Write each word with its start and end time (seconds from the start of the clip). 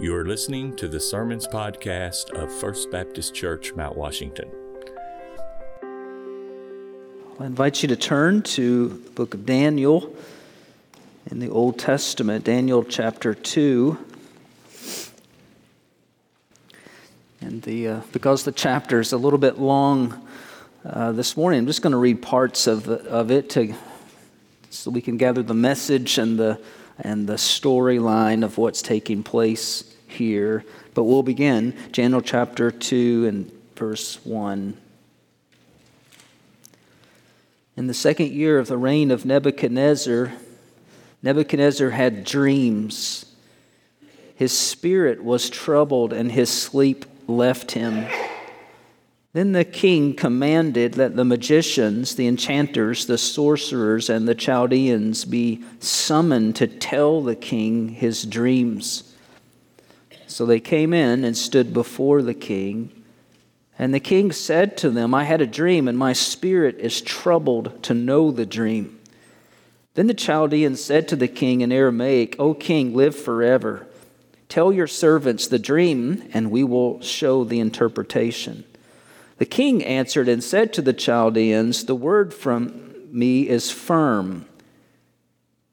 You 0.00 0.16
are 0.16 0.24
listening 0.24 0.74
to 0.76 0.88
the 0.88 0.98
Sermons 0.98 1.46
Podcast 1.46 2.32
of 2.32 2.52
First 2.52 2.90
Baptist 2.90 3.32
Church, 3.32 3.74
Mount 3.74 3.96
Washington. 3.96 4.50
I 7.38 7.46
invite 7.46 7.80
you 7.80 7.86
to 7.86 7.94
turn 7.94 8.42
to 8.42 8.88
the 8.88 9.10
book 9.10 9.34
of 9.34 9.46
Daniel 9.46 10.12
in 11.30 11.38
the 11.38 11.48
Old 11.48 11.78
Testament, 11.78 12.44
Daniel 12.44 12.82
chapter 12.82 13.34
2. 13.34 13.96
And 17.40 17.62
the, 17.62 17.86
uh, 17.86 18.00
because 18.12 18.42
the 18.42 18.52
chapter 18.52 18.98
is 18.98 19.12
a 19.12 19.16
little 19.16 19.38
bit 19.38 19.60
long 19.60 20.26
uh, 20.84 21.12
this 21.12 21.36
morning, 21.36 21.60
I'm 21.60 21.66
just 21.66 21.82
going 21.82 21.92
to 21.92 21.98
read 21.98 22.20
parts 22.20 22.66
of, 22.66 22.88
of 22.88 23.30
it 23.30 23.48
to, 23.50 23.72
so 24.70 24.90
we 24.90 25.00
can 25.00 25.18
gather 25.18 25.44
the 25.44 25.54
message 25.54 26.18
and 26.18 26.36
the, 26.36 26.60
and 26.98 27.26
the 27.26 27.34
storyline 27.34 28.44
of 28.44 28.58
what's 28.58 28.82
taking 28.82 29.22
place 29.22 29.94
here. 30.06 30.64
But 30.94 31.04
we'll 31.04 31.22
begin 31.22 31.76
Daniel 31.92 32.20
chapter 32.20 32.70
2 32.70 33.26
and 33.26 33.52
verse 33.76 34.24
1. 34.24 34.76
In 37.76 37.86
the 37.88 37.94
second 37.94 38.30
year 38.30 38.58
of 38.58 38.68
the 38.68 38.78
reign 38.78 39.10
of 39.10 39.24
Nebuchadnezzar, 39.24 40.32
Nebuchadnezzar 41.22 41.90
had 41.90 42.24
dreams. 42.24 43.26
His 44.36 44.56
spirit 44.56 45.24
was 45.24 45.50
troubled 45.50 46.12
and 46.12 46.30
his 46.30 46.50
sleep 46.50 47.04
left 47.26 47.72
him. 47.72 48.06
Then 49.34 49.50
the 49.50 49.64
king 49.64 50.14
commanded 50.14 50.94
that 50.94 51.16
the 51.16 51.24
magicians, 51.24 52.14
the 52.14 52.28
enchanters, 52.28 53.06
the 53.06 53.18
sorcerers, 53.18 54.08
and 54.08 54.28
the 54.28 54.34
Chaldeans 54.36 55.24
be 55.24 55.64
summoned 55.80 56.54
to 56.56 56.68
tell 56.68 57.20
the 57.20 57.34
king 57.34 57.88
his 57.88 58.24
dreams. 58.24 59.12
So 60.28 60.46
they 60.46 60.60
came 60.60 60.94
in 60.94 61.24
and 61.24 61.36
stood 61.36 61.74
before 61.74 62.22
the 62.22 62.32
king. 62.32 63.04
And 63.76 63.92
the 63.92 63.98
king 63.98 64.30
said 64.30 64.76
to 64.78 64.90
them, 64.90 65.12
I 65.12 65.24
had 65.24 65.40
a 65.40 65.48
dream, 65.48 65.88
and 65.88 65.98
my 65.98 66.12
spirit 66.12 66.78
is 66.78 67.00
troubled 67.00 67.82
to 67.82 67.92
know 67.92 68.30
the 68.30 68.46
dream. 68.46 69.00
Then 69.94 70.06
the 70.06 70.14
Chaldeans 70.14 70.82
said 70.82 71.08
to 71.08 71.16
the 71.16 71.26
king 71.26 71.60
in 71.60 71.72
Aramaic, 71.72 72.36
O 72.38 72.54
king, 72.54 72.94
live 72.94 73.16
forever. 73.16 73.88
Tell 74.48 74.72
your 74.72 74.86
servants 74.86 75.48
the 75.48 75.58
dream, 75.58 76.22
and 76.32 76.52
we 76.52 76.62
will 76.62 77.00
show 77.00 77.42
the 77.42 77.58
interpretation. 77.58 78.62
The 79.38 79.46
king 79.46 79.84
answered 79.84 80.28
and 80.28 80.42
said 80.42 80.72
to 80.74 80.82
the 80.82 80.92
Chaldeans, 80.92 81.84
The 81.84 81.94
word 81.94 82.32
from 82.32 82.94
me 83.10 83.48
is 83.48 83.70
firm. 83.70 84.46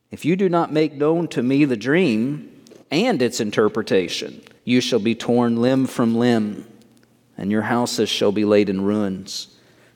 If 0.09 0.25
you 0.25 0.35
do 0.35 0.49
not 0.49 0.73
make 0.73 0.93
known 0.93 1.27
to 1.29 1.43
me 1.43 1.65
the 1.65 1.77
dream 1.77 2.51
and 2.89 3.21
its 3.21 3.39
interpretation, 3.39 4.41
you 4.63 4.81
shall 4.81 4.99
be 4.99 5.15
torn 5.15 5.57
limb 5.57 5.87
from 5.87 6.15
limb 6.15 6.65
and 7.41 7.51
your 7.51 7.63
houses 7.63 8.07
shall 8.07 8.31
be 8.31 8.45
laid 8.45 8.69
in 8.69 8.81
ruins. 8.81 9.47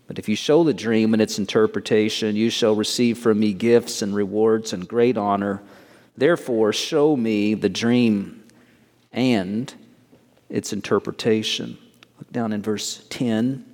But 0.08 0.18
if 0.18 0.28
you 0.28 0.36
show 0.36 0.64
the 0.64 0.74
dream 0.74 1.14
and 1.14 1.22
its 1.22 1.38
interpretation, 1.38 2.36
you 2.36 2.50
shall 2.50 2.76
receive 2.76 3.20
from 3.20 3.40
me 3.40 3.54
gifts 3.54 4.02
and 4.02 4.16
rewards 4.16 4.74
and 4.74 4.88
great 4.88 5.16
honor. 5.16 5.62
Therefore, 6.18 6.74
show 6.74 7.16
me 7.16 7.54
the 7.54 7.70
dream 7.70 8.44
and 9.12 9.72
its 10.50 10.74
interpretation. 10.74 11.78
Look 12.26 12.34
down 12.34 12.54
in 12.54 12.62
verse 12.62 13.06
10. 13.10 13.66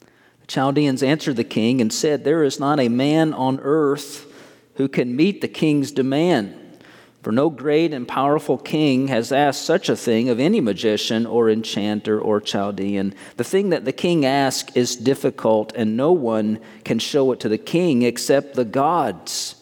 The 0.00 0.46
Chaldeans 0.46 1.02
answered 1.02 1.36
the 1.36 1.44
king 1.44 1.80
and 1.80 1.92
said, 1.92 2.24
There 2.24 2.44
is 2.44 2.60
not 2.60 2.78
a 2.78 2.88
man 2.88 3.32
on 3.32 3.60
earth 3.60 4.32
who 4.74 4.88
can 4.88 5.16
meet 5.16 5.40
the 5.40 5.48
king's 5.48 5.90
demand. 5.90 6.54
For 7.26 7.32
no 7.32 7.50
great 7.50 7.92
and 7.92 8.06
powerful 8.06 8.56
king 8.56 9.08
has 9.08 9.32
asked 9.32 9.64
such 9.64 9.88
a 9.88 9.96
thing 9.96 10.28
of 10.28 10.38
any 10.38 10.60
magician 10.60 11.26
or 11.26 11.50
enchanter 11.50 12.20
or 12.20 12.40
Chaldean. 12.40 13.16
The 13.36 13.42
thing 13.42 13.70
that 13.70 13.84
the 13.84 13.92
king 13.92 14.24
asks 14.24 14.76
is 14.76 14.94
difficult, 14.94 15.72
and 15.74 15.96
no 15.96 16.12
one 16.12 16.60
can 16.84 17.00
show 17.00 17.32
it 17.32 17.40
to 17.40 17.48
the 17.48 17.58
king 17.58 18.02
except 18.02 18.54
the 18.54 18.64
gods, 18.64 19.56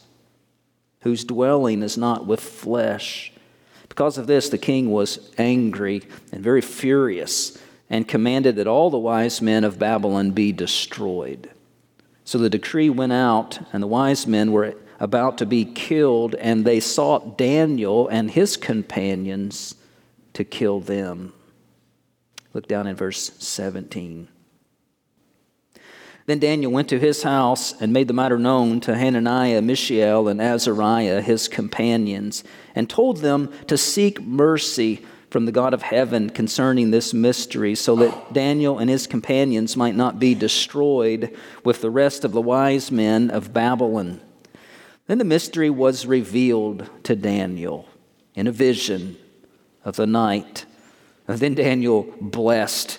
whose 1.00 1.24
dwelling 1.24 1.82
is 1.82 1.96
not 1.96 2.26
with 2.26 2.40
flesh. 2.40 3.32
Because 3.94 4.18
of 4.18 4.26
this, 4.26 4.48
the 4.48 4.58
king 4.58 4.90
was 4.90 5.30
angry 5.38 6.02
and 6.32 6.42
very 6.42 6.60
furious 6.60 7.56
and 7.88 8.08
commanded 8.08 8.56
that 8.56 8.66
all 8.66 8.90
the 8.90 8.98
wise 8.98 9.40
men 9.40 9.62
of 9.62 9.78
Babylon 9.78 10.32
be 10.32 10.50
destroyed. 10.50 11.48
So 12.24 12.38
the 12.38 12.50
decree 12.50 12.90
went 12.90 13.12
out, 13.12 13.60
and 13.72 13.80
the 13.80 13.86
wise 13.86 14.26
men 14.26 14.50
were 14.50 14.74
about 14.98 15.38
to 15.38 15.46
be 15.46 15.64
killed, 15.64 16.34
and 16.34 16.64
they 16.64 16.80
sought 16.80 17.38
Daniel 17.38 18.08
and 18.08 18.32
his 18.32 18.56
companions 18.56 19.76
to 20.32 20.42
kill 20.42 20.80
them. 20.80 21.32
Look 22.52 22.66
down 22.66 22.88
in 22.88 22.96
verse 22.96 23.30
17. 23.38 24.26
Then 26.26 26.38
Daniel 26.38 26.72
went 26.72 26.88
to 26.88 26.98
his 26.98 27.22
house 27.22 27.74
and 27.80 27.92
made 27.92 28.08
the 28.08 28.14
matter 28.14 28.38
known 28.38 28.80
to 28.80 28.96
Hananiah, 28.96 29.60
Mishael, 29.60 30.26
and 30.28 30.40
Azariah, 30.40 31.20
his 31.20 31.48
companions, 31.48 32.44
and 32.74 32.88
told 32.88 33.18
them 33.18 33.52
to 33.66 33.76
seek 33.76 34.22
mercy 34.22 35.04
from 35.28 35.44
the 35.44 35.52
God 35.52 35.74
of 35.74 35.82
heaven 35.82 36.30
concerning 36.30 36.90
this 36.90 37.12
mystery, 37.12 37.74
so 37.74 37.96
that 37.96 38.32
Daniel 38.32 38.78
and 38.78 38.88
his 38.88 39.06
companions 39.06 39.76
might 39.76 39.96
not 39.96 40.18
be 40.18 40.34
destroyed 40.34 41.36
with 41.64 41.80
the 41.80 41.90
rest 41.90 42.24
of 42.24 42.32
the 42.32 42.40
wise 42.40 42.90
men 42.90 43.30
of 43.30 43.52
Babylon. 43.52 44.20
Then 45.06 45.18
the 45.18 45.24
mystery 45.24 45.68
was 45.68 46.06
revealed 46.06 46.88
to 47.02 47.16
Daniel 47.16 47.88
in 48.34 48.46
a 48.46 48.52
vision 48.52 49.16
of 49.84 49.96
the 49.96 50.06
night. 50.06 50.64
And 51.26 51.38
then 51.38 51.54
Daniel 51.54 52.14
blessed 52.20 52.98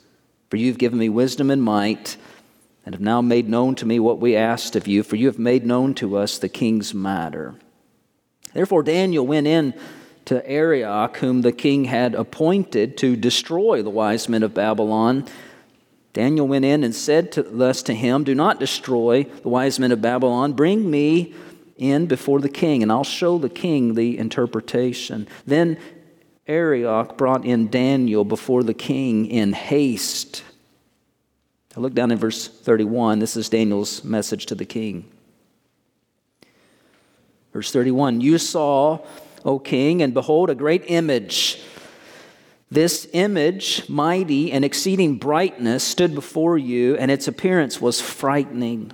For 0.51 0.57
you've 0.57 0.77
given 0.77 0.99
me 0.99 1.07
wisdom 1.07 1.49
and 1.49 1.63
might, 1.63 2.17
and 2.85 2.93
have 2.93 3.01
now 3.01 3.21
made 3.21 3.47
known 3.47 3.73
to 3.75 3.85
me 3.85 4.01
what 4.01 4.19
we 4.19 4.35
asked 4.35 4.75
of 4.75 4.85
you, 4.85 5.01
for 5.01 5.15
you 5.15 5.27
have 5.27 5.39
made 5.39 5.65
known 5.65 5.93
to 5.93 6.17
us 6.17 6.37
the 6.37 6.49
king's 6.49 6.93
matter. 6.93 7.55
Therefore, 8.53 8.83
Daniel 8.83 9.25
went 9.25 9.47
in 9.47 9.73
to 10.25 10.45
Arioch, 10.45 11.15
whom 11.15 11.41
the 11.41 11.53
king 11.53 11.85
had 11.85 12.15
appointed 12.15 12.97
to 12.97 13.15
destroy 13.15 13.81
the 13.81 13.89
wise 13.89 14.27
men 14.27 14.43
of 14.43 14.53
Babylon. 14.53 15.25
Daniel 16.11 16.49
went 16.49 16.65
in 16.65 16.83
and 16.83 16.93
said 16.93 17.31
to, 17.31 17.43
thus 17.43 17.81
to 17.83 17.93
him, 17.93 18.25
Do 18.25 18.35
not 18.35 18.59
destroy 18.59 19.23
the 19.23 19.47
wise 19.47 19.79
men 19.79 19.93
of 19.93 20.01
Babylon. 20.01 20.51
Bring 20.51 20.91
me 20.91 21.33
in 21.77 22.07
before 22.07 22.41
the 22.41 22.49
king, 22.49 22.83
and 22.83 22.91
I'll 22.91 23.05
show 23.05 23.37
the 23.37 23.47
king 23.47 23.93
the 23.93 24.17
interpretation. 24.17 25.29
Then 25.47 25.77
Arioch 26.47 27.17
brought 27.17 27.45
in 27.45 27.69
Daniel 27.69 28.23
before 28.23 28.63
the 28.63 28.73
king 28.73 29.25
in 29.27 29.53
haste. 29.53 30.43
Now 31.75 31.83
look 31.83 31.93
down 31.93 32.11
in 32.11 32.17
verse 32.17 32.47
31. 32.47 33.19
This 33.19 33.37
is 33.37 33.49
Daniel's 33.49 34.03
message 34.03 34.47
to 34.47 34.55
the 34.55 34.65
king. 34.65 35.05
Verse 37.53 37.71
31 37.71 38.21
You 38.21 38.37
saw, 38.37 38.99
O 39.45 39.59
king, 39.59 40.01
and 40.01 40.13
behold, 40.13 40.49
a 40.49 40.55
great 40.55 40.83
image. 40.87 41.61
This 42.69 43.07
image, 43.11 43.87
mighty 43.89 44.51
and 44.51 44.63
exceeding 44.63 45.17
brightness, 45.17 45.83
stood 45.83 46.15
before 46.15 46.57
you, 46.57 46.95
and 46.95 47.11
its 47.11 47.27
appearance 47.27 47.81
was 47.81 47.99
frightening. 47.99 48.93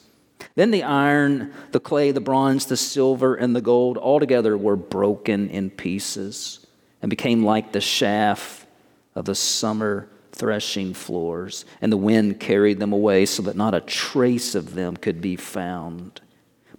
Then 0.55 0.71
the 0.71 0.83
iron, 0.83 1.53
the 1.71 1.79
clay, 1.79 2.11
the 2.11 2.21
bronze, 2.21 2.65
the 2.65 2.77
silver, 2.77 3.35
and 3.35 3.55
the 3.55 3.61
gold 3.61 3.97
altogether 3.97 4.57
were 4.57 4.75
broken 4.75 5.49
in 5.49 5.69
pieces 5.69 6.65
and 7.01 7.09
became 7.09 7.43
like 7.43 7.71
the 7.71 7.81
shaft 7.81 8.67
of 9.15 9.25
the 9.25 9.35
summer 9.35 10.07
threshing 10.31 10.93
floors, 10.93 11.65
and 11.81 11.91
the 11.91 11.97
wind 11.97 12.39
carried 12.39 12.79
them 12.79 12.93
away 12.93 13.25
so 13.25 13.43
that 13.43 13.55
not 13.55 13.73
a 13.73 13.81
trace 13.81 14.55
of 14.55 14.73
them 14.75 14.97
could 14.97 15.21
be 15.21 15.35
found. 15.35 16.21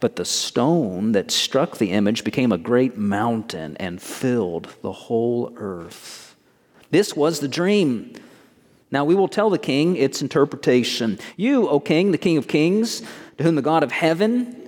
But 0.01 0.17
the 0.17 0.25
stone 0.25 1.13
that 1.13 1.31
struck 1.31 1.79
the 1.79 1.93
image 1.93 2.25
became 2.25 2.51
a 2.51 2.59
great 2.59 2.97
mountain 2.97 3.77
and 3.77 4.03
filled 4.03 4.75
the 4.83 4.93
whole 4.93 5.53
earth. 5.57 6.35
This 6.91 7.15
was 7.15 7.41
the 7.41 7.49
dream. 7.49 8.15
Now 8.91 9.05
we 9.05 9.15
will 9.15 9.29
tell 9.29 9.49
the 9.49 9.59
king 9.59 9.97
its 9.97 10.21
interpretation. 10.21 11.19
You, 11.37 11.69
O 11.69 11.79
king, 11.79 12.11
the 12.11 12.19
king 12.19 12.37
of 12.37 12.49
kings, 12.49 13.03
to 13.39 13.45
whom 13.45 13.55
the 13.55 13.63
God 13.63 13.83
of 13.83 13.93
heaven 13.93 14.63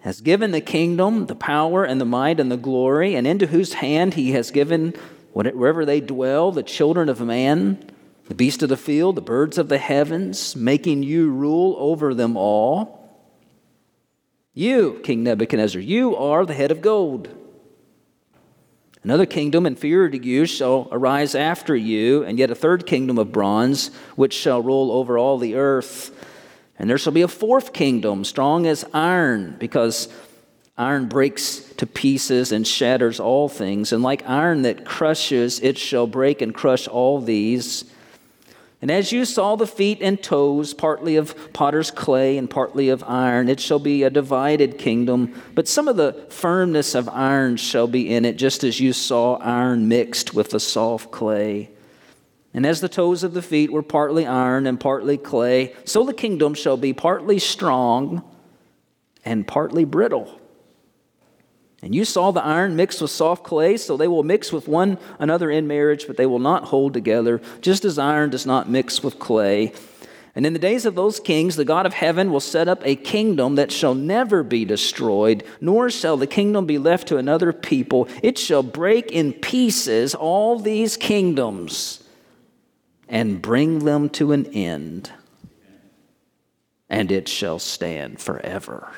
has 0.00 0.20
given 0.20 0.52
the 0.52 0.60
kingdom, 0.60 1.26
the 1.26 1.34
power, 1.34 1.84
and 1.84 2.00
the 2.00 2.04
might, 2.04 2.40
and 2.40 2.50
the 2.50 2.56
glory, 2.56 3.14
and 3.14 3.26
into 3.26 3.46
whose 3.46 3.74
hand 3.74 4.14
he 4.14 4.32
has 4.32 4.50
given 4.50 4.94
wherever 5.32 5.84
they 5.84 6.00
dwell, 6.00 6.52
the 6.52 6.62
children 6.62 7.08
of 7.08 7.20
man, 7.20 7.78
the 8.26 8.34
beasts 8.34 8.62
of 8.62 8.68
the 8.68 8.76
field, 8.76 9.16
the 9.16 9.20
birds 9.20 9.58
of 9.58 9.68
the 9.68 9.78
heavens, 9.78 10.56
making 10.56 11.02
you 11.02 11.30
rule 11.30 11.76
over 11.78 12.14
them 12.14 12.36
all. 12.36 12.98
You, 14.54 15.00
King 15.04 15.22
Nebuchadnezzar, 15.22 15.80
you 15.80 16.16
are 16.16 16.44
the 16.44 16.54
head 16.54 16.70
of 16.70 16.80
gold. 16.80 17.28
Another 19.04 19.26
kingdom 19.26 19.64
inferior 19.64 20.10
to 20.10 20.26
you 20.26 20.44
shall 20.44 20.88
arise 20.90 21.34
after 21.34 21.76
you, 21.76 22.24
and 22.24 22.38
yet 22.38 22.50
a 22.50 22.56
third 22.56 22.84
kingdom 22.84 23.18
of 23.18 23.32
bronze, 23.32 23.88
which 24.16 24.34
shall 24.34 24.60
rule 24.60 24.90
over 24.90 25.16
all 25.16 25.38
the 25.38 25.54
earth. 25.54 26.10
And 26.78 26.88
there 26.88 26.98
shall 26.98 27.12
be 27.12 27.22
a 27.22 27.28
fourth 27.28 27.72
kingdom, 27.72 28.24
strong 28.24 28.66
as 28.66 28.84
iron, 28.94 29.56
because 29.58 30.08
iron 30.76 31.08
breaks 31.08 31.58
to 31.76 31.86
pieces 31.86 32.52
and 32.52 32.66
shatters 32.66 33.18
all 33.18 33.48
things. 33.48 33.92
And 33.92 34.02
like 34.02 34.28
iron 34.28 34.62
that 34.62 34.84
crushes, 34.84 35.58
it 35.60 35.76
shall 35.76 36.06
break 36.06 36.40
and 36.40 36.54
crush 36.54 36.86
all 36.86 37.20
these. 37.20 37.84
And 38.80 38.92
as 38.92 39.10
you 39.10 39.24
saw 39.24 39.56
the 39.56 39.66
feet 39.66 39.98
and 40.00 40.22
toes, 40.22 40.72
partly 40.72 41.16
of 41.16 41.52
potter's 41.52 41.90
clay 41.90 42.38
and 42.38 42.48
partly 42.48 42.90
of 42.90 43.02
iron, 43.02 43.48
it 43.48 43.58
shall 43.58 43.80
be 43.80 44.04
a 44.04 44.10
divided 44.10 44.78
kingdom. 44.78 45.34
But 45.56 45.66
some 45.66 45.88
of 45.88 45.96
the 45.96 46.26
firmness 46.28 46.94
of 46.94 47.08
iron 47.08 47.56
shall 47.56 47.88
be 47.88 48.14
in 48.14 48.24
it, 48.24 48.36
just 48.36 48.62
as 48.62 48.78
you 48.78 48.92
saw 48.92 49.34
iron 49.38 49.88
mixed 49.88 50.32
with 50.32 50.50
the 50.50 50.60
soft 50.60 51.10
clay. 51.10 51.70
And 52.54 52.64
as 52.64 52.80
the 52.80 52.88
toes 52.88 53.22
of 53.22 53.34
the 53.34 53.42
feet 53.42 53.72
were 53.72 53.82
partly 53.82 54.26
iron 54.26 54.66
and 54.66 54.80
partly 54.80 55.18
clay, 55.18 55.74
so 55.84 56.04
the 56.04 56.14
kingdom 56.14 56.54
shall 56.54 56.76
be 56.76 56.92
partly 56.92 57.38
strong 57.38 58.22
and 59.24 59.46
partly 59.46 59.84
brittle. 59.84 60.40
And 61.82 61.94
you 61.94 62.04
saw 62.04 62.32
the 62.32 62.44
iron 62.44 62.74
mixed 62.74 63.00
with 63.00 63.10
soft 63.10 63.44
clay, 63.44 63.76
so 63.76 63.96
they 63.96 64.08
will 64.08 64.24
mix 64.24 64.52
with 64.52 64.66
one 64.66 64.98
another 65.18 65.50
in 65.50 65.68
marriage, 65.68 66.06
but 66.06 66.16
they 66.16 66.26
will 66.26 66.40
not 66.40 66.64
hold 66.64 66.94
together, 66.94 67.40
just 67.60 67.84
as 67.84 67.98
iron 67.98 68.30
does 68.30 68.46
not 68.46 68.68
mix 68.68 69.02
with 69.02 69.18
clay. 69.18 69.72
And 70.34 70.46
in 70.46 70.54
the 70.54 70.58
days 70.58 70.86
of 70.86 70.94
those 70.94 71.20
kings, 71.20 71.56
the 71.56 71.64
God 71.64 71.86
of 71.86 71.94
heaven 71.94 72.32
will 72.32 72.40
set 72.40 72.66
up 72.66 72.80
a 72.84 72.96
kingdom 72.96 73.56
that 73.56 73.70
shall 73.70 73.94
never 73.94 74.42
be 74.42 74.64
destroyed, 74.64 75.44
nor 75.60 75.90
shall 75.90 76.16
the 76.16 76.26
kingdom 76.26 76.66
be 76.66 76.78
left 76.78 77.08
to 77.08 77.16
another 77.16 77.52
people. 77.52 78.08
It 78.22 78.38
shall 78.38 78.62
break 78.62 79.12
in 79.12 79.32
pieces 79.32 80.14
all 80.14 80.58
these 80.58 80.96
kingdoms 80.96 82.02
and 83.08 83.40
bring 83.40 83.80
them 83.80 84.08
to 84.10 84.32
an 84.32 84.46
end, 84.46 85.10
and 86.88 87.10
it 87.10 87.28
shall 87.28 87.58
stand 87.58 88.20
forever. 88.20 88.88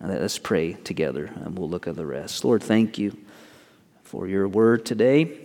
Let's 0.00 0.38
pray 0.38 0.74
together 0.74 1.32
and 1.36 1.58
we'll 1.58 1.70
look 1.70 1.88
at 1.88 1.96
the 1.96 2.06
rest. 2.06 2.44
Lord, 2.44 2.62
thank 2.62 2.98
you 2.98 3.16
for 4.04 4.28
your 4.28 4.46
word 4.46 4.84
today. 4.84 5.36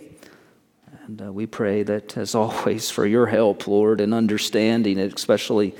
And 1.06 1.20
uh, 1.20 1.32
we 1.32 1.46
pray 1.46 1.82
that, 1.82 2.16
as 2.16 2.34
always, 2.36 2.90
for 2.90 3.06
your 3.06 3.26
help, 3.26 3.66
Lord, 3.66 4.00
in 4.00 4.12
understanding 4.12 4.98
it, 4.98 5.14
especially 5.14 5.74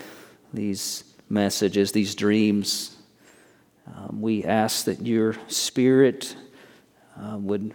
these 0.53 1.05
messages, 1.29 1.93
these 1.93 2.15
dreams. 2.15 2.97
Um, 3.87 4.21
we 4.21 4.45
ask 4.45 4.87
that 4.87 5.07
your 5.07 5.37
spirit 5.49 6.35
uh, 7.21 7.37
would 7.39 7.75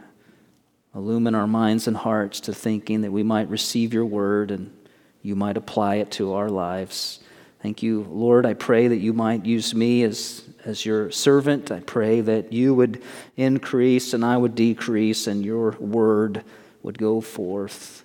illumine 0.97 1.35
our 1.35 1.47
minds 1.47 1.87
and 1.87 1.95
hearts 1.95 2.41
to 2.41 2.53
thinking 2.53 3.01
that 3.01 3.11
we 3.11 3.23
might 3.23 3.49
receive 3.49 3.93
your 3.93 4.05
word 4.05 4.51
and 4.51 4.75
you 5.21 5.35
might 5.35 5.55
apply 5.55 5.95
it 5.95 6.11
to 6.11 6.33
our 6.33 6.49
lives. 6.49 7.19
Thank 7.61 7.83
you, 7.83 8.07
Lord. 8.09 8.45
I 8.45 8.55
pray 8.55 8.87
that 8.87 8.97
you 8.97 9.13
might 9.13 9.45
use 9.45 9.75
me 9.75 10.03
as 10.03 10.43
as 10.65 10.85
your 10.85 11.11
servant. 11.11 11.71
I 11.71 11.79
pray 11.79 12.19
that 12.21 12.51
you 12.51 12.73
would 12.73 13.01
increase 13.37 14.13
and 14.13 14.25
I 14.25 14.35
would 14.35 14.53
decrease 14.53 15.27
and 15.27 15.45
your 15.45 15.71
word 15.71 16.43
would 16.83 16.97
go 16.97 17.21
forth. 17.21 18.03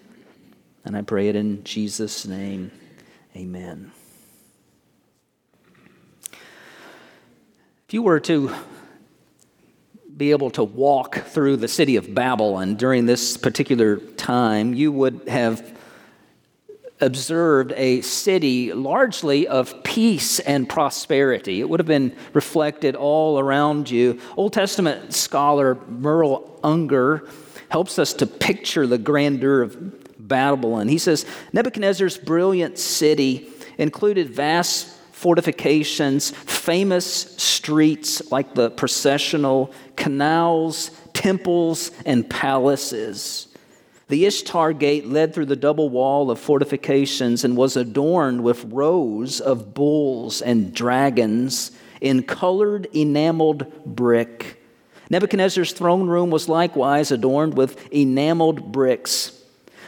And 0.85 0.97
I 0.97 1.03
pray 1.03 1.29
it 1.29 1.37
in 1.37 1.65
Jesus' 1.65 2.27
name. 2.27 2.71
Amen. 3.35 3.91
If 6.33 7.95
you 7.95 8.03
were 8.03 8.21
to 8.21 8.55
be 10.17 10.31
able 10.31 10.51
to 10.51 10.65
walk 10.65 11.17
through 11.17 11.57
the 11.57 11.69
city 11.69 11.97
of 11.97 12.15
Babylon 12.15 12.75
during 12.77 13.07
this 13.07 13.37
particular 13.37 13.97
time, 13.97 14.75
you 14.75 14.93
would 14.93 15.29
have 15.29 15.77
observed 17.01 17.73
a 17.77 18.01
city 18.03 18.73
largely 18.73 19.49
of 19.49 19.83
peace 19.83 20.39
and 20.39 20.69
prosperity. 20.69 21.61
It 21.61 21.69
would 21.69 21.81
have 21.81 21.87
been 21.87 22.15
reflected 22.33 22.95
all 22.95 23.39
around 23.39 23.91
you. 23.91 24.21
Old 24.37 24.53
Testament 24.53 25.13
scholar 25.13 25.77
Merrill 25.89 26.59
Unger 26.63 27.27
helps 27.71 27.99
us 27.99 28.13
to 28.15 28.27
picture 28.27 28.87
the 28.87 28.99
grandeur 28.99 29.63
of 29.63 30.29
Babylon. 30.29 30.89
He 30.89 30.99
says 30.99 31.27
Nebuchadnezzar's 31.53 32.19
brilliant 32.19 32.79
city 32.79 33.49
included 33.79 34.31
vast 34.31 34.97
fortifications, 35.23 36.31
famous 36.31 37.07
streets 37.39 38.33
like 38.33 38.57
the 38.57 38.71
processional, 38.71 39.73
canals, 39.95 40.91
temples, 41.13 41.93
and 42.05 42.29
palaces. 42.29 43.47
The 44.09 44.27
Ishtar 44.27 44.73
gate 44.73 45.07
led 45.07 45.33
through 45.33 45.47
the 45.47 45.55
double 45.55 45.89
wall 45.89 46.29
of 46.29 46.41
fortifications 46.41 47.45
and 47.45 47.57
was 47.57 47.77
adorned 47.77 48.43
with 48.43 48.65
rows 48.65 49.41
of 49.41 49.75
bulls 49.75 50.43
and 50.43 50.75
dragons 50.75 51.71
in 52.01 52.25
colored 52.25 52.89
enameled 52.93 53.85
brick. 53.87 54.61
Nebuchadnezzar's 55.09 55.73
throne 55.73 56.09
room 56.09 56.31
was 56.31 56.49
likewise 56.49 57.13
adorned 57.13 57.57
with 57.57 57.93
enameled 57.93 58.73
bricks. 58.73 59.41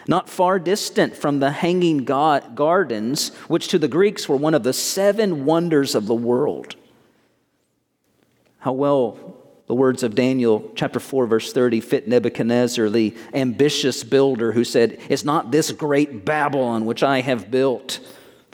Not 0.07 0.29
far 0.29 0.59
distant 0.59 1.17
from 1.17 1.41
the 1.41 1.51
hanging 1.51 2.05
gardens, 2.05 3.31
which 3.49 3.69
to 3.69 3.79
the 3.79 3.89
Greeks 3.89 4.29
were 4.29 4.37
one 4.37 4.55
of 4.55 4.63
the 4.63 4.73
seven 4.73 5.45
wonders 5.45 5.95
of 5.95 6.07
the 6.07 6.15
world. 6.15 6.77
How 8.59 8.73
well 8.73 9.37
the 9.67 9.75
words 9.75 10.03
of 10.03 10.15
Daniel 10.15 10.71
chapter 10.75 11.01
4 11.01 11.27
verse 11.27 11.53
30 11.53 11.81
fit 11.81 12.07
Nebuchadnezzar 12.07 12.91
the 12.91 13.17
ambitious 13.33 14.05
builder 14.05 14.53
who 14.53 14.65
said 14.65 15.01
it's 15.09 15.25
not 15.25 15.51
this 15.51 15.73
great 15.73 16.25
Babylon 16.25 16.85
which 16.85 17.03
I 17.03 17.23
have 17.23 17.51
built 17.51 18.01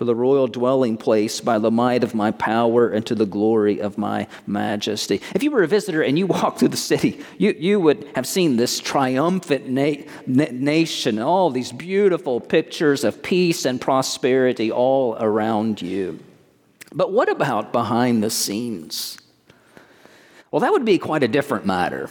for 0.00 0.07
the 0.07 0.14
royal 0.14 0.47
dwelling 0.47 0.97
place 0.97 1.42
by 1.42 1.59
the 1.59 1.71
might 1.71 2.02
of 2.02 2.14
my 2.14 2.30
power 2.30 2.88
and 2.88 3.04
to 3.04 3.14
the 3.14 3.26
glory 3.26 3.83
of 3.83 3.99
my 3.99 4.26
majesty. 4.47 5.21
If 5.35 5.42
you 5.42 5.50
were 5.50 5.62
a 5.62 5.69
visitor 5.69 6.00
and 6.00 6.19
you 6.19 6.26
walked 6.26 6.61
through 6.61 6.69
the 6.69 6.78
city, 6.78 7.23
you, 7.37 7.54
you 7.59 7.78
would 7.80 8.09
have 8.14 8.26
seen 8.26 8.57
this 8.57 8.80
triumphant 8.80 9.69
na- 9.69 10.02
na- 10.26 10.47
nation, 10.52 11.19
all 11.19 11.50
these 11.50 11.71
beautiful 11.71 12.40
pictures 12.40 13.04
of 13.04 13.23
peace 13.23 13.66
and 13.66 13.78
prosperity 13.78 14.73
all 14.73 15.19
around 15.21 15.83
you. 15.83 16.19
But 16.95 17.12
what 17.12 17.28
about 17.28 17.71
behind 17.71 18.23
the 18.23 18.30
scenes? 18.30 19.19
Well, 20.50 20.61
that 20.61 20.73
would 20.73 20.87
be 20.87 20.97
quite 20.97 21.25
a 21.25 21.28
different 21.28 21.66
matter. 21.66 22.09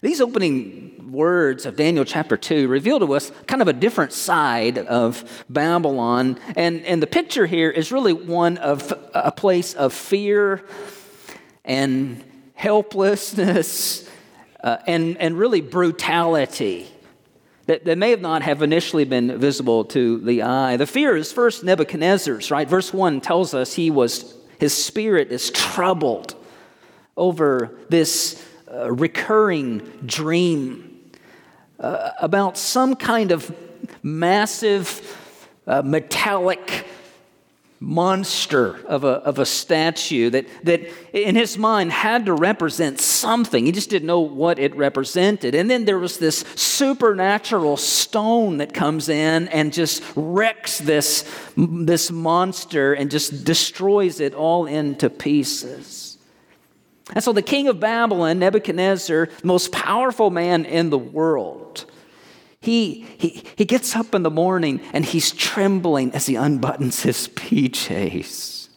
These 0.00 0.20
opening 0.20 1.10
words 1.10 1.66
of 1.66 1.74
Daniel 1.74 2.04
chapter 2.04 2.36
2 2.36 2.68
reveal 2.68 3.00
to 3.00 3.14
us 3.14 3.32
kind 3.48 3.60
of 3.60 3.66
a 3.66 3.72
different 3.72 4.12
side 4.12 4.78
of 4.78 5.44
Babylon. 5.48 6.38
And, 6.54 6.84
and 6.84 7.02
the 7.02 7.08
picture 7.08 7.46
here 7.46 7.70
is 7.70 7.90
really 7.90 8.12
one 8.12 8.58
of 8.58 8.92
a 9.12 9.32
place 9.32 9.74
of 9.74 9.92
fear 9.92 10.64
and 11.64 12.22
helplessness 12.54 14.08
uh, 14.62 14.76
and, 14.86 15.16
and 15.18 15.36
really 15.36 15.60
brutality 15.60 16.86
that, 17.66 17.84
that 17.84 17.98
may 17.98 18.10
have 18.10 18.20
not 18.20 18.42
have 18.42 18.62
initially 18.62 19.04
been 19.04 19.36
visible 19.38 19.84
to 19.86 20.20
the 20.20 20.42
eye. 20.42 20.76
The 20.76 20.86
fear 20.86 21.16
is 21.16 21.32
first 21.32 21.64
Nebuchadnezzar's, 21.64 22.50
right? 22.52 22.68
Verse 22.68 22.94
1 22.94 23.20
tells 23.20 23.52
us 23.52 23.74
he 23.74 23.90
was, 23.90 24.34
his 24.60 24.72
spirit 24.72 25.32
is 25.32 25.50
troubled 25.50 26.34
over 27.16 27.76
this 27.88 28.42
recurring 28.90 29.78
dream 30.04 31.10
uh, 31.80 32.10
about 32.20 32.58
some 32.58 32.94
kind 32.96 33.32
of 33.32 33.54
massive 34.02 35.16
uh, 35.66 35.82
metallic 35.82 36.86
monster 37.80 38.84
of 38.86 39.04
a, 39.04 39.08
of 39.08 39.38
a 39.38 39.46
statue 39.46 40.30
that, 40.30 40.46
that 40.64 40.80
in 41.12 41.36
his 41.36 41.56
mind 41.56 41.92
had 41.92 42.26
to 42.26 42.32
represent 42.32 42.98
something. 42.98 43.66
He 43.66 43.72
just 43.72 43.90
didn't 43.90 44.06
know 44.06 44.20
what 44.20 44.58
it 44.58 44.74
represented. 44.74 45.54
And 45.54 45.70
then 45.70 45.84
there 45.84 45.98
was 45.98 46.18
this 46.18 46.40
supernatural 46.56 47.76
stone 47.76 48.56
that 48.58 48.74
comes 48.74 49.08
in 49.08 49.46
and 49.48 49.72
just 49.72 50.02
wrecks 50.16 50.78
this, 50.78 51.24
this 51.56 52.10
monster 52.10 52.94
and 52.94 53.10
just 53.10 53.44
destroys 53.44 54.18
it 54.18 54.34
all 54.34 54.66
into 54.66 55.08
pieces. 55.08 56.07
And 57.14 57.24
so 57.24 57.32
the 57.32 57.42
king 57.42 57.68
of 57.68 57.80
Babylon, 57.80 58.38
Nebuchadnezzar, 58.38 59.26
the 59.40 59.46
most 59.46 59.72
powerful 59.72 60.30
man 60.30 60.64
in 60.64 60.90
the 60.90 60.98
world, 60.98 61.86
he, 62.60 63.06
he, 63.18 63.44
he 63.56 63.64
gets 63.64 63.96
up 63.96 64.14
in 64.14 64.22
the 64.22 64.30
morning 64.30 64.80
and 64.92 65.04
he's 65.04 65.30
trembling 65.30 66.12
as 66.12 66.26
he 66.26 66.34
unbuttons 66.34 67.02
his 67.02 67.28
PJs. 67.34 68.68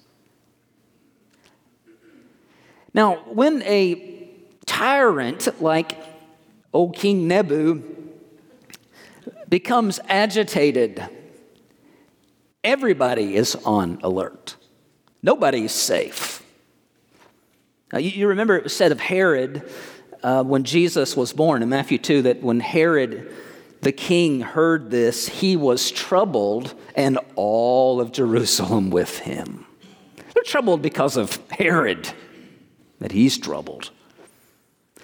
Now, 2.94 3.16
when 3.28 3.62
a 3.64 4.30
tyrant 4.66 5.62
like 5.62 5.98
old 6.74 6.96
King 6.96 7.28
Nebu 7.28 7.84
becomes 9.50 10.00
agitated, 10.08 11.04
everybody 12.64 13.36
is 13.36 13.56
on 13.66 14.00
alert. 14.04 14.56
Nobody's 15.22 15.72
safe. 15.72 16.31
You, 17.94 18.10
you 18.10 18.28
remember 18.28 18.56
it 18.56 18.64
was 18.64 18.76
said 18.76 18.92
of 18.92 19.00
Herod 19.00 19.70
uh, 20.24 20.44
when 20.44 20.64
Jesus 20.64 21.18
was 21.18 21.34
born 21.34 21.64
in 21.64 21.70
Matthew 21.70 21.98
2 21.98 22.24
that 22.24 22.42
when 22.42 22.60
Herod 22.60 23.32
the 23.82 23.92
king 23.92 24.42
heard 24.42 24.92
this, 24.92 25.28
he 25.28 25.56
was 25.56 25.90
troubled, 25.90 26.76
and 26.96 27.18
all 27.36 28.00
of 28.00 28.12
Jerusalem 28.12 28.92
with 28.92 29.20
him. 29.20 29.66
They're 30.34 30.44
troubled 30.44 30.82
because 30.82 31.18
of 31.18 31.40
Herod, 31.50 32.12
that 33.00 33.12
he's 33.12 33.38
troubled. 33.38 33.90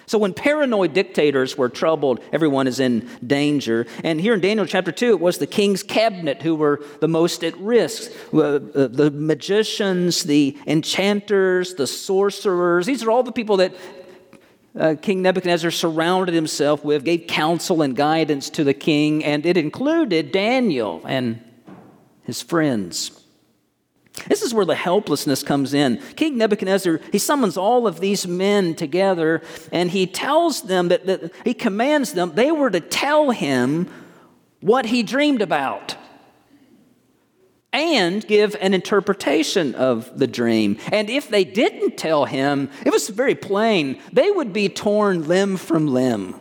So 0.08 0.16
when 0.16 0.32
paranoid 0.32 0.94
dictators 0.94 1.58
were 1.58 1.68
troubled, 1.68 2.20
everyone 2.32 2.66
is 2.66 2.80
in 2.80 3.08
danger. 3.24 3.86
And 4.02 4.18
here 4.18 4.32
in 4.32 4.40
Daniel 4.40 4.64
chapter 4.64 4.90
2, 4.90 5.10
it 5.10 5.20
was 5.20 5.36
the 5.36 5.46
king's 5.46 5.82
cabinet 5.82 6.40
who 6.40 6.54
were 6.54 6.82
the 7.00 7.08
most 7.08 7.44
at 7.44 7.54
risk. 7.58 8.10
Uh, 8.32 8.58
the 8.58 9.12
magicians, 9.14 10.22
the 10.22 10.56
enchanters, 10.66 11.74
the 11.74 11.86
sorcerers. 11.86 12.86
These 12.86 13.02
are 13.02 13.10
all 13.10 13.22
the 13.22 13.32
people 13.32 13.58
that 13.58 13.74
uh, 14.78 14.94
King 15.00 15.20
Nebuchadnezzar 15.20 15.70
surrounded 15.70 16.34
himself 16.34 16.82
with, 16.82 17.04
gave 17.04 17.26
counsel 17.26 17.82
and 17.82 17.94
guidance 17.94 18.48
to 18.50 18.64
the 18.64 18.74
king, 18.74 19.22
and 19.24 19.44
it 19.44 19.58
included 19.58 20.32
Daniel 20.32 21.02
and 21.04 21.42
his 22.22 22.40
friends. 22.40 23.17
This 24.26 24.42
is 24.42 24.52
where 24.52 24.64
the 24.64 24.74
helplessness 24.74 25.42
comes 25.42 25.74
in. 25.74 25.98
King 26.16 26.38
Nebuchadnezzar, 26.38 27.00
he 27.12 27.18
summons 27.18 27.56
all 27.56 27.86
of 27.86 28.00
these 28.00 28.26
men 28.26 28.74
together 28.74 29.42
and 29.72 29.90
he 29.90 30.06
tells 30.06 30.62
them 30.62 30.88
that, 30.88 31.06
that 31.06 31.32
he 31.44 31.54
commands 31.54 32.12
them, 32.12 32.32
they 32.34 32.50
were 32.50 32.70
to 32.70 32.80
tell 32.80 33.30
him 33.30 33.88
what 34.60 34.86
he 34.86 35.02
dreamed 35.02 35.42
about 35.42 35.96
and 37.72 38.26
give 38.26 38.56
an 38.60 38.74
interpretation 38.74 39.74
of 39.74 40.18
the 40.18 40.26
dream. 40.26 40.78
And 40.90 41.10
if 41.10 41.28
they 41.28 41.44
didn't 41.44 41.96
tell 41.96 42.24
him, 42.24 42.70
it 42.84 42.92
was 42.92 43.08
very 43.08 43.34
plain, 43.34 44.00
they 44.12 44.30
would 44.30 44.52
be 44.52 44.68
torn 44.68 45.28
limb 45.28 45.56
from 45.56 45.86
limb 45.86 46.34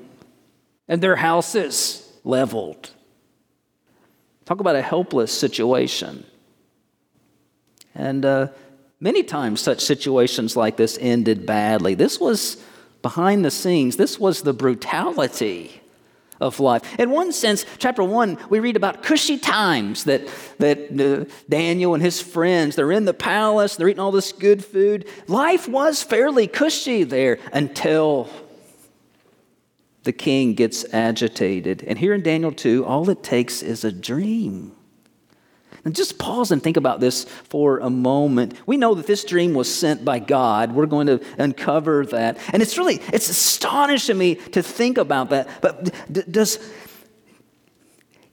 and 0.87 1.01
their 1.01 1.17
houses 1.17 2.11
leveled. 2.23 2.91
Talk 4.45 4.61
about 4.61 4.77
a 4.77 4.81
helpless 4.81 5.37
situation. 5.37 6.25
And 7.97 8.23
uh, 8.23 8.47
many 9.01 9.23
times, 9.23 9.59
such 9.59 9.81
situations 9.81 10.55
like 10.55 10.77
this 10.77 10.97
ended 11.01 11.45
badly. 11.45 11.95
This 11.95 12.19
was 12.19 12.63
behind 13.01 13.43
the 13.43 13.51
scenes, 13.51 13.97
this 13.97 14.19
was 14.19 14.43
the 14.43 14.53
brutality 14.53 15.81
of 16.39 16.59
life. 16.59 16.99
In 16.99 17.09
one 17.09 17.31
sense, 17.31 17.65
chapter 17.79 18.03
one, 18.03 18.37
we 18.49 18.59
read 18.59 18.75
about 18.75 19.01
cushy 19.01 19.39
times 19.39 20.03
that, 20.03 20.27
that 20.59 20.77
uh, 20.99 21.31
Daniel 21.49 21.95
and 21.95 22.03
his 22.03 22.21
friends, 22.21 22.75
they're 22.75 22.91
in 22.91 23.05
the 23.05 23.13
palace, 23.13 23.75
they're 23.75 23.89
eating 23.89 23.99
all 23.99 24.11
this 24.11 24.31
good 24.31 24.63
food. 24.63 25.07
Life 25.27 25.67
was 25.67 26.03
fairly 26.03 26.45
cushy 26.45 27.03
there 27.03 27.39
until 27.51 28.29
the 30.03 30.13
king 30.13 30.53
gets 30.53 30.85
agitated. 30.93 31.83
And 31.87 31.97
here 31.97 32.13
in 32.13 32.21
Daniel 32.21 32.51
2, 32.51 32.85
all 32.85 33.09
it 33.09 33.23
takes 33.23 33.63
is 33.63 33.83
a 33.83 33.91
dream. 33.91 34.76
And 35.85 35.95
just 35.95 36.17
pause 36.17 36.51
and 36.51 36.61
think 36.61 36.77
about 36.77 36.99
this 36.99 37.23
for 37.23 37.79
a 37.79 37.89
moment. 37.89 38.55
We 38.65 38.77
know 38.77 38.95
that 38.95 39.07
this 39.07 39.23
dream 39.23 39.53
was 39.53 39.73
sent 39.73 40.03
by 40.03 40.19
God. 40.19 40.73
We're 40.73 40.85
going 40.85 41.07
to 41.07 41.21
uncover 41.37 42.05
that. 42.07 42.37
And 42.51 42.61
it's 42.61 42.77
really, 42.77 42.95
it's 43.13 43.29
astonishing 43.29 44.17
me 44.17 44.35
to 44.35 44.61
think 44.61 44.97
about 44.97 45.29
that. 45.29 45.47
But 45.61 45.93
does, 46.31 46.59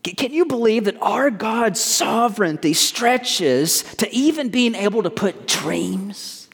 can 0.02 0.32
you 0.32 0.44
believe 0.44 0.84
that 0.84 1.00
our 1.00 1.30
God's 1.30 1.80
sovereignty 1.80 2.72
stretches 2.74 3.82
to 3.96 4.12
even 4.12 4.48
being 4.48 4.74
able 4.74 5.02
to 5.02 5.10
put 5.10 5.46
dreams 5.46 6.48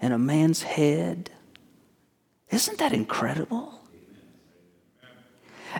in 0.00 0.12
a 0.12 0.18
man's 0.18 0.62
head? 0.62 1.30
Isn't 2.50 2.78
that 2.78 2.92
incredible? 2.92 3.80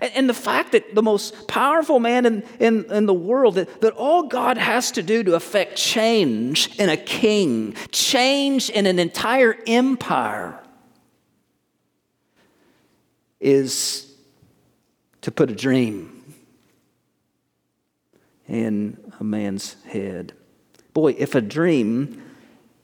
And 0.01 0.29
the 0.29 0.35
fact 0.35 0.73
that 0.73 0.95
the 0.95 1.03
most 1.03 1.49
powerful 1.49 2.01
man 2.01 2.27
in, 2.27 2.43
in, 2.61 2.85
in, 2.93 3.07
the 3.07 3.15
world, 3.15 3.55
that, 3.55 3.81
that 3.81 3.93
all 3.95 4.25
God 4.25 4.59
has 4.59 4.91
to 4.93 5.03
do 5.03 5.23
to 5.23 5.35
affect 5.35 5.77
change 5.77 6.79
in 6.79 6.89
a 6.89 6.97
king, 6.97 7.75
change 7.93 8.69
in 8.71 8.87
an 8.87 8.99
entire 8.99 9.57
empire, 9.67 10.61
is 13.41 14.15
to 15.23 15.31
put 15.31 15.51
a 15.51 15.55
dream 15.55 16.35
in 18.49 18.99
a 19.19 19.25
man's 19.25 19.77
head. 19.85 20.33
Boy, 20.93 21.15
if 21.19 21.35
a 21.35 21.41
dream 21.41 22.23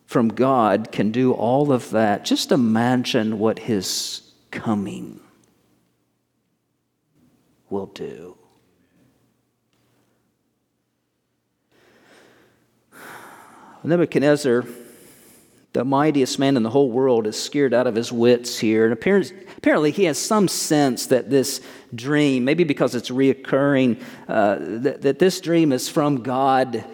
from 0.06 0.28
God 0.28 0.92
can 0.92 1.10
do 1.10 1.32
all 1.32 1.72
of 1.72 1.90
that, 1.90 2.24
just 2.24 2.52
imagine 2.52 3.38
what 3.38 3.58
his 3.58 4.32
coming 4.50 5.21
will 7.72 7.86
do. 7.86 8.36
Nebuchadnezzar, 13.82 14.64
the 15.72 15.84
mightiest 15.84 16.38
man 16.38 16.56
in 16.56 16.62
the 16.62 16.70
whole 16.70 16.90
world, 16.90 17.26
is 17.26 17.42
scared 17.42 17.74
out 17.74 17.86
of 17.86 17.96
his 17.96 18.12
wits 18.12 18.58
here. 18.58 18.84
And 18.84 18.92
apparently, 18.92 19.90
he 19.90 20.04
has 20.04 20.18
some 20.18 20.46
sense 20.46 21.06
that 21.06 21.30
this 21.30 21.62
dream, 21.94 22.44
maybe 22.44 22.62
because 22.62 22.94
it's 22.94 23.08
reoccurring, 23.10 24.00
uh, 24.28 24.58
that, 24.60 25.02
that 25.02 25.18
this 25.18 25.40
dream 25.40 25.72
is 25.72 25.88
from 25.88 26.22
God 26.22 26.84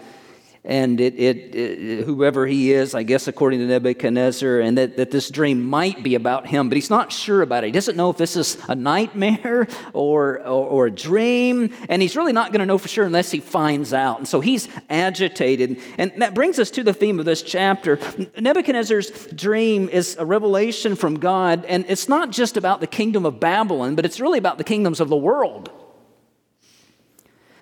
and 0.64 1.00
it, 1.00 1.14
it, 1.14 1.54
it, 1.54 2.04
whoever 2.04 2.46
he 2.46 2.72
is, 2.72 2.94
I 2.94 3.02
guess, 3.02 3.28
according 3.28 3.60
to 3.60 3.66
Nebuchadnezzar, 3.66 4.60
and 4.60 4.76
that, 4.76 4.96
that 4.96 5.10
this 5.10 5.30
dream 5.30 5.62
might 5.62 6.02
be 6.02 6.14
about 6.14 6.46
him, 6.46 6.68
but 6.68 6.76
he's 6.76 6.90
not 6.90 7.12
sure 7.12 7.42
about 7.42 7.64
it. 7.64 7.68
He 7.68 7.72
doesn't 7.72 7.96
know 7.96 8.10
if 8.10 8.16
this 8.16 8.36
is 8.36 8.58
a 8.68 8.74
nightmare 8.74 9.68
or, 9.92 10.40
or, 10.40 10.44
or 10.44 10.86
a 10.86 10.90
dream, 10.90 11.72
and 11.88 12.02
he's 12.02 12.16
really 12.16 12.32
not 12.32 12.52
going 12.52 12.60
to 12.60 12.66
know 12.66 12.78
for 12.78 12.88
sure 12.88 13.04
unless 13.04 13.30
he 13.30 13.40
finds 13.40 13.92
out. 13.92 14.18
And 14.18 14.28
so 14.28 14.40
he's 14.40 14.68
agitated. 14.90 15.80
And 15.96 16.12
that 16.18 16.34
brings 16.34 16.58
us 16.58 16.70
to 16.72 16.82
the 16.82 16.92
theme 16.92 17.18
of 17.18 17.24
this 17.24 17.42
chapter. 17.42 17.98
Nebuchadnezzar's 18.38 19.26
dream 19.28 19.88
is 19.88 20.16
a 20.18 20.26
revelation 20.26 20.96
from 20.96 21.18
God, 21.18 21.64
and 21.64 21.84
it's 21.88 22.08
not 22.08 22.30
just 22.30 22.56
about 22.56 22.80
the 22.80 22.86
kingdom 22.86 23.24
of 23.24 23.40
Babylon, 23.40 23.94
but 23.94 24.04
it's 24.04 24.20
really 24.20 24.38
about 24.38 24.58
the 24.58 24.64
kingdoms 24.64 25.00
of 25.00 25.08
the 25.08 25.16
world. 25.16 25.70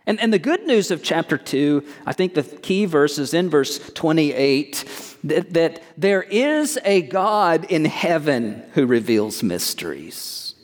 And, 0.07 0.21
and 0.21 0.33
the 0.33 0.39
good 0.39 0.65
news 0.67 0.93
of 0.93 1.03
chapter 1.03 1.37
2, 1.37 1.85
I 2.07 2.13
think 2.13 2.35
the 2.35 2.45
key 2.45 2.85
verse 2.85 3.19
is 3.19 3.35
in 3.35 3.51
verse 3.51 3.79
28 3.95 5.17
that, 5.25 5.53
that 5.55 5.83
there 5.97 6.23
is 6.23 6.79
a 6.85 7.03
God 7.03 7.65
in 7.65 7.85
heaven 7.85 8.63
who 8.75 8.87
reveals 8.87 9.43
mysteries. 9.43 10.55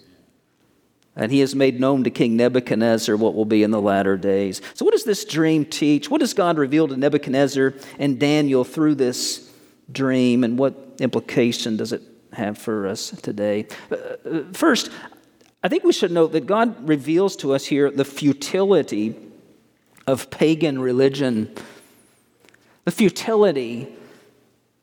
And 1.16 1.32
he 1.32 1.40
has 1.40 1.54
made 1.56 1.80
known 1.80 2.04
to 2.04 2.10
King 2.10 2.36
Nebuchadnezzar 2.36 3.16
what 3.16 3.34
will 3.34 3.44
be 3.44 3.64
in 3.64 3.72
the 3.72 3.80
latter 3.80 4.16
days. 4.16 4.62
So, 4.74 4.84
what 4.84 4.92
does 4.92 5.04
this 5.04 5.26
dream 5.26 5.66
teach? 5.66 6.08
What 6.08 6.20
does 6.20 6.32
God 6.32 6.56
reveal 6.56 6.88
to 6.88 6.96
Nebuchadnezzar 6.96 7.74
and 7.98 8.18
Daniel 8.18 8.64
through 8.64 8.94
this 8.94 9.50
dream? 9.90 10.42
And 10.42 10.58
what 10.58 10.74
implication 11.00 11.76
does 11.76 11.92
it 11.92 12.00
have 12.32 12.56
for 12.56 12.86
us 12.86 13.10
today? 13.20 13.66
Uh, 13.90 13.96
uh, 13.96 14.42
first, 14.54 14.90
I 15.62 15.68
think 15.68 15.84
we 15.84 15.92
should 15.92 16.12
note 16.12 16.32
that 16.32 16.46
God 16.46 16.88
reveals 16.88 17.36
to 17.36 17.52
us 17.52 17.66
here 17.66 17.90
the 17.90 18.06
futility 18.06 19.14
of 20.06 20.30
pagan 20.30 20.80
religion, 20.80 21.54
the 22.84 22.90
futility 22.90 23.88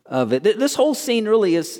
of 0.05 0.33
it. 0.33 0.43
This 0.43 0.75
whole 0.75 0.95
scene 0.95 1.27
really 1.27 1.55
is 1.55 1.79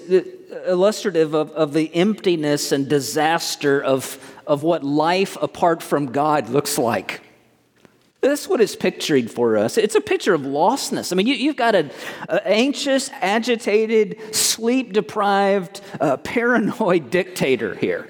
illustrative 0.68 1.34
of, 1.34 1.52
of 1.52 1.74
the 1.74 1.94
emptiness 1.96 2.72
and 2.72 2.88
disaster 2.88 3.84
of, 3.84 4.20
of 4.46 4.64
what 4.64 4.84
life 4.84 5.38
apart 5.42 5.82
from 5.82 6.12
God 6.12 6.50
looks 6.50 6.78
like. 6.78 7.22
That's 8.22 8.50
what 8.50 8.60
it's 8.60 8.76
picturing 8.76 9.30
for 9.30 9.58
us. 9.58 9.78
It's 9.78 9.96
a 9.96 10.02
picture 10.02 10.34
of 10.34 10.42
lostness. 10.42 11.14
I 11.14 11.16
mean, 11.16 11.28
you, 11.28 11.48
have 11.48 11.56
got 11.56 11.74
an 11.74 11.90
anxious, 12.28 13.10
agitated, 13.22 14.36
sleep 14.36 14.92
deprived, 14.92 15.80
uh, 16.02 16.18
paranoid 16.18 17.10
dictator 17.12 17.76
here. 17.76 18.10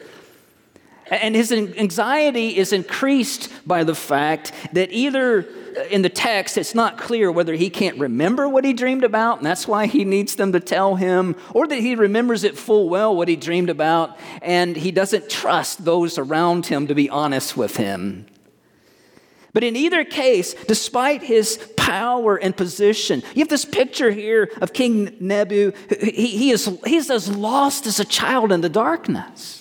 And 1.10 1.36
his 1.36 1.52
anxiety 1.52 2.58
is 2.58 2.72
increased 2.72 3.52
by 3.66 3.84
the 3.84 3.96
fact 3.96 4.52
that 4.74 4.92
either 4.92 5.48
uh, 5.78 5.84
in 5.90 6.02
the 6.02 6.10
text 6.10 6.58
it's 6.58 6.76
not 6.76 6.98
clear 6.98 7.32
whether 7.32 7.54
he 7.54 7.70
can't 7.70 7.98
remember 7.98 8.48
what 8.48 8.64
he 8.64 8.74
dreamed 8.74 9.04
about, 9.04 9.38
and 9.38 9.46
that's 9.46 9.68
why 9.68 9.88
he 9.88 10.06
needs 10.06 10.36
them 10.36 10.52
to 10.52 10.60
tell 10.60 10.96
him, 10.96 11.36
or 11.54 11.68
that 11.68 11.80
he 11.80 11.96
remembers 11.96 12.44
it 12.44 12.58
full 12.58 12.90
well 12.90 13.16
what 13.16 13.28
he 13.28 13.36
dreamed 13.36 13.70
about, 13.70 14.18
and 14.42 14.76
he 14.76 14.92
doesn't 14.92 15.30
trust 15.30 15.84
those 15.86 16.18
around 16.18 16.68
him 16.68 16.88
to 16.88 16.96
be 16.96 17.10
honest 17.10 17.58
with 17.58 17.78
him. 17.78 18.26
But 19.52 19.64
in 19.64 19.76
either 19.76 20.04
case, 20.04 20.54
despite 20.68 21.24
his 21.24 21.58
power 21.76 22.38
and 22.38 22.56
position, 22.56 23.24
you 23.34 23.40
have 23.40 23.50
this 23.50 23.66
picture 23.66 24.12
here 24.12 24.52
of 24.62 24.74
King 24.74 25.18
Nebu. 25.20 25.72
He, 26.02 26.28
he 26.28 26.52
is, 26.52 26.70
he's 26.86 27.10
as 27.10 27.36
lost 27.36 27.88
as 27.88 28.00
a 28.00 28.06
child 28.06 28.52
in 28.52 28.62
the 28.62 28.70
darkness. 28.70 29.59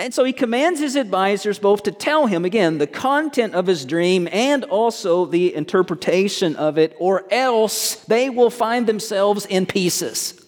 And 0.00 0.14
so 0.14 0.24
he 0.24 0.32
commands 0.32 0.80
his 0.80 0.96
advisors 0.96 1.58
both 1.58 1.82
to 1.82 1.92
tell 1.92 2.26
him, 2.26 2.46
again, 2.46 2.78
the 2.78 2.86
content 2.86 3.54
of 3.54 3.66
his 3.66 3.84
dream 3.84 4.28
and 4.32 4.64
also 4.64 5.26
the 5.26 5.54
interpretation 5.54 6.56
of 6.56 6.78
it, 6.78 6.96
or 6.98 7.30
else 7.30 7.96
they 8.06 8.30
will 8.30 8.48
find 8.48 8.86
themselves 8.86 9.44
in 9.44 9.66
pieces. 9.66 10.42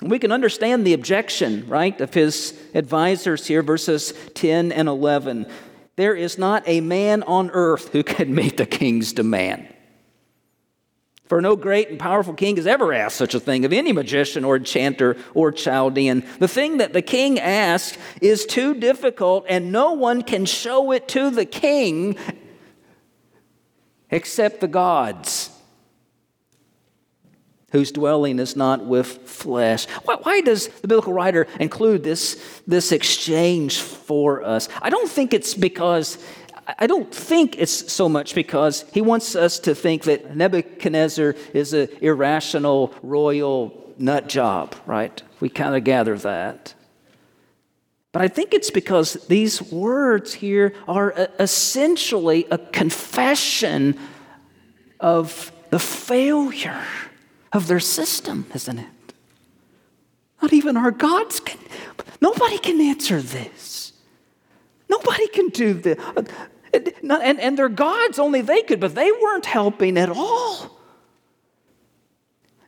We 0.00 0.18
can 0.18 0.32
understand 0.32 0.86
the 0.86 0.94
objection, 0.94 1.68
right, 1.68 2.00
of 2.00 2.14
his 2.14 2.58
advisors 2.74 3.46
here, 3.46 3.62
verses 3.62 4.14
10 4.34 4.72
and 4.72 4.88
11. 4.88 5.46
There 5.96 6.14
is 6.14 6.38
not 6.38 6.62
a 6.66 6.80
man 6.80 7.22
on 7.24 7.50
earth 7.50 7.90
who 7.90 8.02
can 8.02 8.34
meet 8.34 8.56
the 8.56 8.66
king's 8.66 9.12
demand. 9.12 9.71
For 11.32 11.40
no 11.40 11.56
great 11.56 11.88
and 11.88 11.98
powerful 11.98 12.34
king 12.34 12.56
has 12.56 12.66
ever 12.66 12.92
asked 12.92 13.16
such 13.16 13.34
a 13.34 13.40
thing 13.40 13.64
of 13.64 13.72
any 13.72 13.90
magician 13.90 14.44
or 14.44 14.56
enchanter 14.56 15.16
or 15.32 15.50
Chaldean. 15.50 16.24
The 16.40 16.46
thing 16.46 16.76
that 16.76 16.92
the 16.92 17.00
king 17.00 17.38
asks 17.38 17.96
is 18.20 18.44
too 18.44 18.74
difficult, 18.74 19.46
and 19.48 19.72
no 19.72 19.94
one 19.94 20.20
can 20.20 20.44
show 20.44 20.92
it 20.92 21.08
to 21.08 21.30
the 21.30 21.46
king 21.46 22.18
except 24.10 24.60
the 24.60 24.68
gods 24.68 25.48
whose 27.70 27.90
dwelling 27.90 28.38
is 28.38 28.54
not 28.54 28.84
with 28.84 29.26
flesh. 29.26 29.86
Why, 30.04 30.16
why, 30.16 30.40
does 30.42 30.68
the 30.68 30.88
biblical 30.88 31.14
writer 31.14 31.46
include 31.58 32.04
this, 32.04 32.60
this 32.66 32.92
exchange 32.92 33.80
for 33.80 34.44
us? 34.44 34.68
I 34.82 34.90
don't 34.90 35.08
think 35.08 35.32
it's 35.32 35.54
because 35.54 36.18
I 36.66 36.86
don't 36.86 37.12
think 37.12 37.58
it's 37.58 37.92
so 37.92 38.08
much 38.08 38.34
because 38.34 38.84
he 38.92 39.00
wants 39.00 39.34
us 39.34 39.58
to 39.60 39.74
think 39.74 40.04
that 40.04 40.36
Nebuchadnezzar 40.36 41.34
is 41.52 41.72
an 41.72 41.88
irrational 42.00 42.94
royal 43.02 43.94
nut 43.98 44.28
job, 44.28 44.74
right? 44.86 45.22
We 45.40 45.48
kind 45.48 45.74
of 45.74 45.84
gather 45.84 46.16
that. 46.18 46.74
But 48.12 48.22
I 48.22 48.28
think 48.28 48.54
it's 48.54 48.70
because 48.70 49.14
these 49.26 49.60
words 49.62 50.34
here 50.34 50.74
are 50.86 51.30
essentially 51.40 52.46
a 52.50 52.58
confession 52.58 53.98
of 55.00 55.50
the 55.70 55.78
failure 55.78 56.84
of 57.52 57.66
their 57.66 57.80
system, 57.80 58.46
isn't 58.54 58.78
it? 58.78 58.86
Not 60.40 60.52
even 60.52 60.76
our 60.76 60.90
gods 60.90 61.40
can, 61.40 61.58
nobody 62.20 62.58
can 62.58 62.80
answer 62.80 63.20
this. 63.20 63.81
Nobody 64.92 65.26
can 65.28 65.48
do 65.48 65.72
this. 65.72 65.98
Uh, 65.98 66.22
and, 66.74 67.40
and 67.40 67.58
their 67.58 67.70
gods, 67.70 68.18
only 68.18 68.42
they 68.42 68.62
could, 68.62 68.78
but 68.78 68.94
they 68.94 69.10
weren't 69.10 69.46
helping 69.46 69.96
at 69.96 70.10
all. 70.10 70.78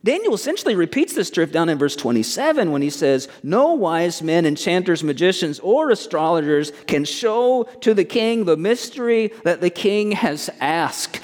Daniel 0.03 0.33
essentially 0.33 0.75
repeats 0.75 1.13
this 1.13 1.29
drift 1.29 1.53
down 1.53 1.69
in 1.69 1.77
verse 1.77 1.95
27 1.95 2.71
when 2.71 2.81
he 2.81 2.89
says, 2.89 3.27
No 3.43 3.73
wise 3.73 4.21
men, 4.23 4.45
enchanters, 4.45 5.03
magicians, 5.03 5.59
or 5.59 5.91
astrologers 5.91 6.71
can 6.87 7.05
show 7.05 7.63
to 7.81 7.93
the 7.93 8.05
king 8.05 8.45
the 8.45 8.57
mystery 8.57 9.31
that 9.43 9.61
the 9.61 9.71
king 9.71 10.11
has 10.11 10.49
asked. 10.59 11.21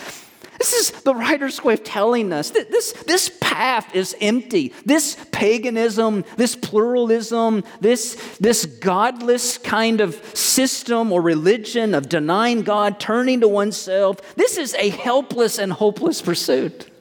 This 0.62 0.74
is 0.74 0.92
the 1.02 1.16
writer's 1.16 1.64
way 1.64 1.74
of 1.74 1.84
telling 1.84 2.32
us 2.32 2.52
that 2.52 2.70
this, 2.70 2.94
this 3.08 3.36
path 3.42 3.96
is 3.96 4.16
empty. 4.22 4.72
This 4.86 5.18
paganism, 5.32 6.24
this 6.38 6.56
pluralism, 6.56 7.64
this, 7.80 8.14
this 8.40 8.68
godless 8.68 9.58
kind 9.58 10.02
of 10.02 10.24
system 10.38 11.12
or 11.12 11.20
religion 11.20 11.96
of 11.96 12.10
denying 12.10 12.62
God, 12.62 13.00
turning 13.00 13.42
to 13.42 13.48
oneself, 13.48 14.36
this 14.36 14.60
is 14.60 14.76
a 14.76 14.90
helpless 14.90 15.58
and 15.58 15.74
hopeless 15.74 16.22
pursuit. 16.22 16.92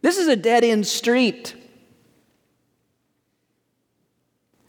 This 0.00 0.18
is 0.18 0.28
a 0.28 0.36
dead 0.36 0.62
end 0.62 0.86
street. 0.86 1.56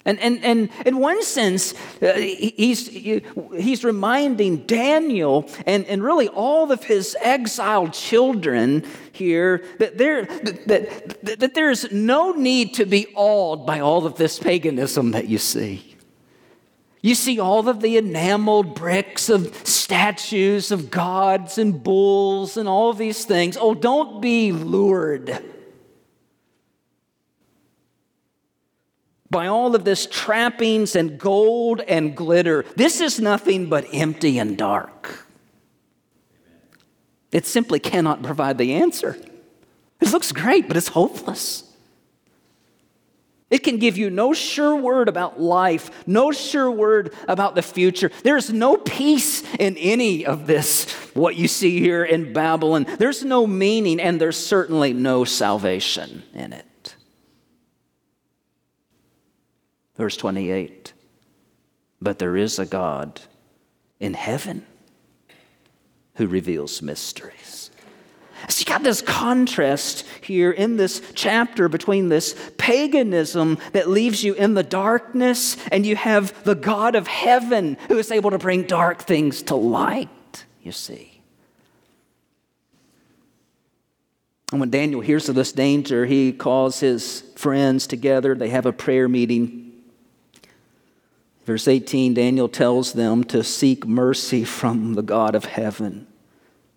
And, 0.05 0.19
and, 0.19 0.43
and 0.43 0.69
in 0.85 0.97
one 0.97 1.23
sense, 1.23 1.73
uh, 2.01 2.13
he's, 2.13 2.87
he's 2.89 3.85
reminding 3.85 4.65
Daniel 4.65 5.49
and, 5.65 5.85
and 5.85 6.03
really 6.03 6.27
all 6.27 6.73
of 6.73 6.83
his 6.83 7.15
exiled 7.21 7.93
children 7.93 8.85
here 9.13 9.63
that, 9.79 9.97
there, 9.97 10.25
that, 10.25 10.67
that, 10.67 11.39
that 11.39 11.53
there's 11.53 11.89
no 11.91 12.33
need 12.33 12.73
to 12.73 12.85
be 12.85 13.07
awed 13.15 13.65
by 13.65 13.79
all 13.79 14.05
of 14.05 14.15
this 14.17 14.39
paganism 14.39 15.11
that 15.11 15.29
you 15.29 15.37
see. 15.37 15.95
You 17.01 17.15
see 17.15 17.39
all 17.39 17.69
of 17.69 17.81
the 17.81 17.97
enameled 17.97 18.75
bricks 18.75 19.29
of 19.29 19.55
statues 19.67 20.71
of 20.71 20.91
gods 20.91 21.57
and 21.57 21.81
bulls 21.81 22.57
and 22.57 22.67
all 22.67 22.93
these 22.93 23.23
things. 23.23 23.57
Oh, 23.59 23.73
don't 23.73 24.21
be 24.21 24.51
lured 24.51 25.52
by 29.33 29.47
all 29.47 29.75
of 29.75 29.83
this 29.83 30.05
trappings 30.05 30.95
and 30.95 31.19
gold 31.19 31.81
and 31.81 32.15
glitter. 32.15 32.63
This 32.77 33.01
is 33.01 33.19
nothing 33.19 33.65
but 33.65 33.85
empty 33.91 34.37
and 34.39 34.57
dark. 34.57 35.25
It 37.33 37.45
simply 37.45 37.79
cannot 37.79 38.21
provide 38.21 38.57
the 38.57 38.75
answer. 38.75 39.17
It 39.99 40.11
looks 40.11 40.31
great, 40.31 40.67
but 40.67 40.77
it's 40.77 40.89
hopeless. 40.89 41.63
It 43.49 43.63
can 43.63 43.77
give 43.77 43.97
you 43.97 44.09
no 44.09 44.33
sure 44.33 44.75
word 44.75 45.09
about 45.09 45.39
life, 45.39 46.07
no 46.07 46.31
sure 46.31 46.71
word 46.71 47.13
about 47.27 47.55
the 47.55 47.61
future. 47.61 48.11
There's 48.23 48.51
no 48.51 48.77
peace 48.77 49.43
in 49.59 49.77
any 49.77 50.25
of 50.25 50.47
this, 50.47 50.91
what 51.13 51.35
you 51.35 51.47
see 51.47 51.79
here 51.79 52.03
in 52.03 52.33
Babylon. 52.33 52.85
There's 52.97 53.23
no 53.23 53.45
meaning, 53.45 53.99
and 53.99 54.19
there's 54.19 54.37
certainly 54.37 54.93
no 54.93 55.23
salvation 55.23 56.23
in 56.33 56.53
it. 56.53 56.65
Verse 60.03 60.17
28 60.17 60.91
But 62.01 62.19
there 62.19 62.35
is 62.35 62.59
a 62.59 62.65
God 62.65 63.21
in 64.01 64.13
heaven 64.13 64.65
who 66.15 66.27
reveals 66.27 66.81
mysteries. 66.81 67.71
So 68.49 68.59
you 68.59 68.65
got 68.65 68.83
this 68.83 69.01
contrast 69.01 70.05
here 70.19 70.51
in 70.51 70.75
this 70.75 71.01
chapter 71.15 71.69
between 71.69 72.09
this 72.09 72.35
paganism 72.57 73.57
that 73.71 73.87
leaves 73.87 74.25
you 74.25 74.33
in 74.33 74.55
the 74.55 74.61
darkness, 74.63 75.55
and 75.71 75.85
you 75.85 75.95
have 75.95 76.43
the 76.43 76.55
God 76.55 76.95
of 76.95 77.07
heaven 77.07 77.77
who 77.87 77.97
is 77.97 78.11
able 78.11 78.31
to 78.31 78.37
bring 78.37 78.63
dark 78.63 79.03
things 79.03 79.41
to 79.43 79.55
light, 79.55 80.43
you 80.61 80.73
see. 80.73 81.21
And 84.51 84.59
when 84.59 84.69
Daniel 84.69 84.99
hears 84.99 85.29
of 85.29 85.35
this 85.35 85.53
danger, 85.53 86.05
he 86.05 86.33
calls 86.33 86.81
his 86.81 87.21
friends 87.37 87.87
together. 87.87 88.35
They 88.35 88.49
have 88.49 88.65
a 88.65 88.73
prayer 88.73 89.07
meeting. 89.07 89.62
Verse 91.45 91.67
18, 91.67 92.13
Daniel 92.13 92.47
tells 92.47 92.93
them 92.93 93.23
to 93.25 93.43
seek 93.43 93.86
mercy 93.86 94.45
from 94.45 94.93
the 94.93 95.01
God 95.01 95.36
of 95.36 95.45
heaven 95.45 96.08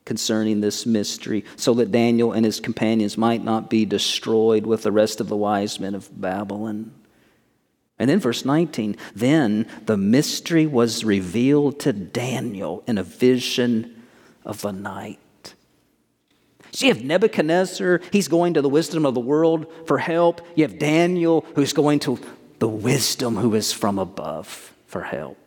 concerning 0.04 0.60
this 0.60 0.86
mystery, 0.86 1.44
so 1.56 1.74
that 1.74 1.90
Daniel 1.90 2.32
and 2.32 2.44
his 2.44 2.60
companions 2.60 3.18
might 3.18 3.42
not 3.42 3.68
be 3.68 3.84
destroyed 3.84 4.64
with 4.64 4.82
the 4.82 4.92
rest 4.92 5.20
of 5.20 5.28
the 5.28 5.36
wise 5.36 5.80
men 5.80 5.96
of 5.96 6.20
Babylon. 6.20 6.92
And 7.98 8.08
then, 8.08 8.20
verse 8.20 8.44
19, 8.44 8.96
then 9.14 9.66
the 9.86 9.96
mystery 9.96 10.66
was 10.66 11.04
revealed 11.04 11.80
to 11.80 11.92
Daniel 11.92 12.84
in 12.86 12.98
a 12.98 13.02
vision 13.02 14.04
of 14.44 14.60
the 14.60 14.72
night. 14.72 15.18
So 16.70 16.86
you 16.86 16.94
have 16.94 17.02
Nebuchadnezzar, 17.02 18.00
he's 18.12 18.28
going 18.28 18.54
to 18.54 18.62
the 18.62 18.68
wisdom 18.68 19.06
of 19.06 19.14
the 19.14 19.20
world 19.20 19.66
for 19.86 19.98
help. 19.98 20.46
You 20.54 20.64
have 20.64 20.78
Daniel, 20.78 21.44
who's 21.54 21.72
going 21.72 22.00
to 22.00 22.20
the 22.58 22.68
wisdom 22.68 23.36
who 23.36 23.54
is 23.54 23.72
from 23.72 23.98
above 23.98 24.72
for 24.86 25.02
help. 25.02 25.38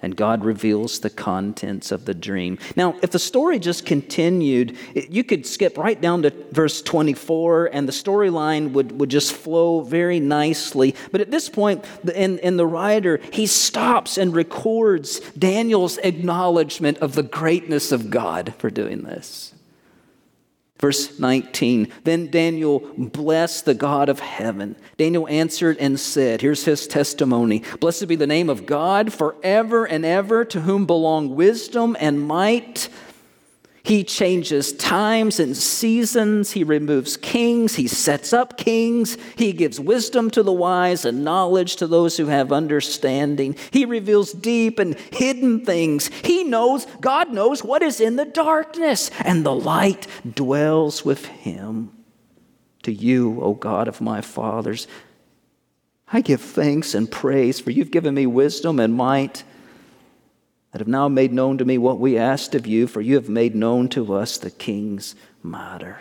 and 0.00 0.14
God 0.14 0.44
reveals 0.44 1.00
the 1.00 1.10
contents 1.10 1.90
of 1.90 2.04
the 2.04 2.14
dream. 2.14 2.56
Now, 2.76 2.94
if 3.02 3.10
the 3.10 3.18
story 3.18 3.58
just 3.58 3.84
continued, 3.84 4.76
you 4.94 5.24
could 5.24 5.44
skip 5.44 5.76
right 5.76 6.00
down 6.00 6.22
to 6.22 6.30
verse 6.52 6.82
24 6.82 7.70
and 7.72 7.88
the 7.88 7.92
storyline 7.92 8.70
would, 8.74 9.00
would 9.00 9.10
just 9.10 9.32
flow 9.32 9.80
very 9.80 10.20
nicely. 10.20 10.94
But 11.10 11.20
at 11.20 11.32
this 11.32 11.48
point, 11.48 11.84
in, 12.14 12.38
in 12.38 12.56
the 12.56 12.66
writer, 12.66 13.18
he 13.32 13.46
stops 13.46 14.16
and 14.18 14.32
records 14.32 15.18
Daniel's 15.36 15.98
acknowledgement 15.98 16.98
of 16.98 17.16
the 17.16 17.24
greatness 17.24 17.90
of 17.90 18.08
God 18.08 18.54
for 18.58 18.70
doing 18.70 19.02
this. 19.02 19.52
Verse 20.78 21.18
19 21.18 21.92
Then 22.04 22.30
Daniel 22.30 22.80
blessed 22.96 23.64
the 23.64 23.74
God 23.74 24.08
of 24.08 24.20
heaven. 24.20 24.76
Daniel 24.96 25.26
answered 25.28 25.76
and 25.78 25.98
said, 25.98 26.40
Here's 26.40 26.64
his 26.64 26.86
testimony 26.86 27.62
Blessed 27.80 28.08
be 28.08 28.16
the 28.16 28.26
name 28.26 28.48
of 28.48 28.66
God 28.66 29.12
forever 29.12 29.84
and 29.84 30.04
ever, 30.04 30.44
to 30.44 30.60
whom 30.60 30.86
belong 30.86 31.34
wisdom 31.34 31.96
and 31.98 32.20
might 32.20 32.88
he 33.88 34.04
changes 34.04 34.74
times 34.74 35.40
and 35.40 35.56
seasons. 35.56 36.50
He 36.50 36.62
removes 36.62 37.16
kings. 37.16 37.76
He 37.76 37.88
sets 37.88 38.34
up 38.34 38.58
kings. 38.58 39.16
He 39.36 39.54
gives 39.54 39.80
wisdom 39.80 40.30
to 40.32 40.42
the 40.42 40.52
wise 40.52 41.06
and 41.06 41.24
knowledge 41.24 41.76
to 41.76 41.86
those 41.86 42.18
who 42.18 42.26
have 42.26 42.52
understanding. 42.52 43.56
He 43.70 43.86
reveals 43.86 44.34
deep 44.34 44.78
and 44.78 44.94
hidden 45.10 45.64
things. 45.64 46.08
He 46.22 46.44
knows, 46.44 46.86
God 47.00 47.32
knows 47.32 47.64
what 47.64 47.82
is 47.82 47.98
in 47.98 48.16
the 48.16 48.26
darkness, 48.26 49.10
and 49.20 49.42
the 49.42 49.54
light 49.54 50.06
dwells 50.34 51.02
with 51.02 51.24
him. 51.24 51.90
To 52.82 52.92
you, 52.92 53.40
O 53.40 53.54
God 53.54 53.88
of 53.88 54.02
my 54.02 54.20
fathers, 54.20 54.86
I 56.12 56.20
give 56.20 56.42
thanks 56.42 56.94
and 56.94 57.10
praise, 57.10 57.58
for 57.58 57.70
you've 57.70 57.90
given 57.90 58.14
me 58.14 58.26
wisdom 58.26 58.80
and 58.80 58.92
might 58.92 59.44
that 60.78 60.82
have 60.82 60.88
now 60.88 61.08
made 61.08 61.32
known 61.32 61.58
to 61.58 61.64
me 61.64 61.76
what 61.76 61.98
we 61.98 62.16
asked 62.16 62.54
of 62.54 62.64
you, 62.64 62.86
for 62.86 63.00
you 63.00 63.16
have 63.16 63.28
made 63.28 63.52
known 63.52 63.88
to 63.88 64.14
us 64.14 64.38
the 64.38 64.48
king's 64.48 65.16
matter. 65.42 65.98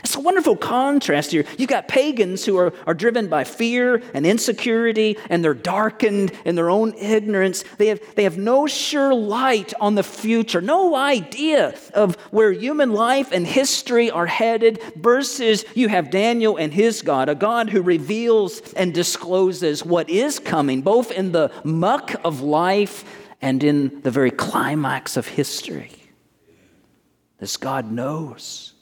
It's 0.00 0.16
a 0.16 0.20
wonderful 0.20 0.56
contrast 0.56 1.30
here. 1.30 1.44
You've 1.56 1.68
got 1.68 1.86
pagans 1.86 2.44
who 2.44 2.56
are, 2.56 2.72
are 2.88 2.94
driven 2.94 3.28
by 3.28 3.44
fear 3.44 4.02
and 4.14 4.26
insecurity, 4.26 5.16
and 5.30 5.44
they're 5.44 5.54
darkened 5.54 6.32
in 6.44 6.56
their 6.56 6.70
own 6.70 6.92
ignorance. 6.94 7.62
They 7.78 7.86
have, 7.86 8.00
they 8.16 8.24
have 8.24 8.36
no 8.36 8.66
sure 8.66 9.14
light 9.14 9.72
on 9.80 9.94
the 9.94 10.02
future, 10.02 10.60
no 10.60 10.96
idea 10.96 11.78
of 11.94 12.16
where 12.32 12.50
human 12.50 12.90
life 12.90 13.30
and 13.30 13.46
history 13.46 14.10
are 14.10 14.26
headed, 14.26 14.82
versus 14.96 15.64
you 15.76 15.88
have 15.88 16.10
Daniel 16.10 16.56
and 16.56 16.74
his 16.74 17.02
God, 17.02 17.28
a 17.28 17.36
God 17.36 17.70
who 17.70 17.80
reveals 17.80 18.60
and 18.72 18.92
discloses 18.92 19.84
what 19.84 20.10
is 20.10 20.40
coming, 20.40 20.82
both 20.82 21.12
in 21.12 21.30
the 21.30 21.52
muck 21.62 22.16
of 22.24 22.40
life 22.40 23.04
and 23.42 23.64
in 23.64 24.00
the 24.02 24.10
very 24.10 24.30
climax 24.30 25.16
of 25.16 25.26
history. 25.26 25.90
This 27.38 27.56
God 27.56 27.90
knows, 27.90 28.72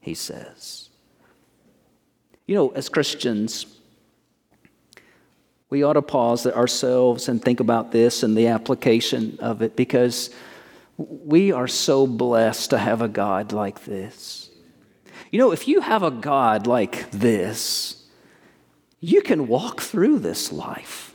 he 0.00 0.14
says. 0.14 0.88
You 2.46 2.54
know, 2.54 2.68
as 2.70 2.88
Christians, 2.88 3.66
we 5.68 5.82
ought 5.82 5.94
to 5.94 6.02
pause 6.02 6.46
ourselves 6.46 7.28
and 7.28 7.42
think 7.42 7.58
about 7.58 7.90
this 7.90 8.22
and 8.22 8.36
the 8.36 8.46
application 8.46 9.36
of 9.40 9.62
it 9.62 9.74
because 9.74 10.30
we 10.96 11.50
are 11.50 11.66
so 11.66 12.06
blessed 12.06 12.70
to 12.70 12.78
have 12.78 13.02
a 13.02 13.08
God 13.08 13.52
like 13.52 13.84
this. 13.84 14.48
You 15.32 15.40
know, 15.40 15.50
if 15.50 15.66
you 15.66 15.80
have 15.80 16.04
a 16.04 16.10
God 16.12 16.68
like 16.68 17.10
this, 17.10 18.04
you 19.00 19.22
can 19.22 19.48
walk 19.48 19.80
through 19.80 20.20
this 20.20 20.52
life. 20.52 21.05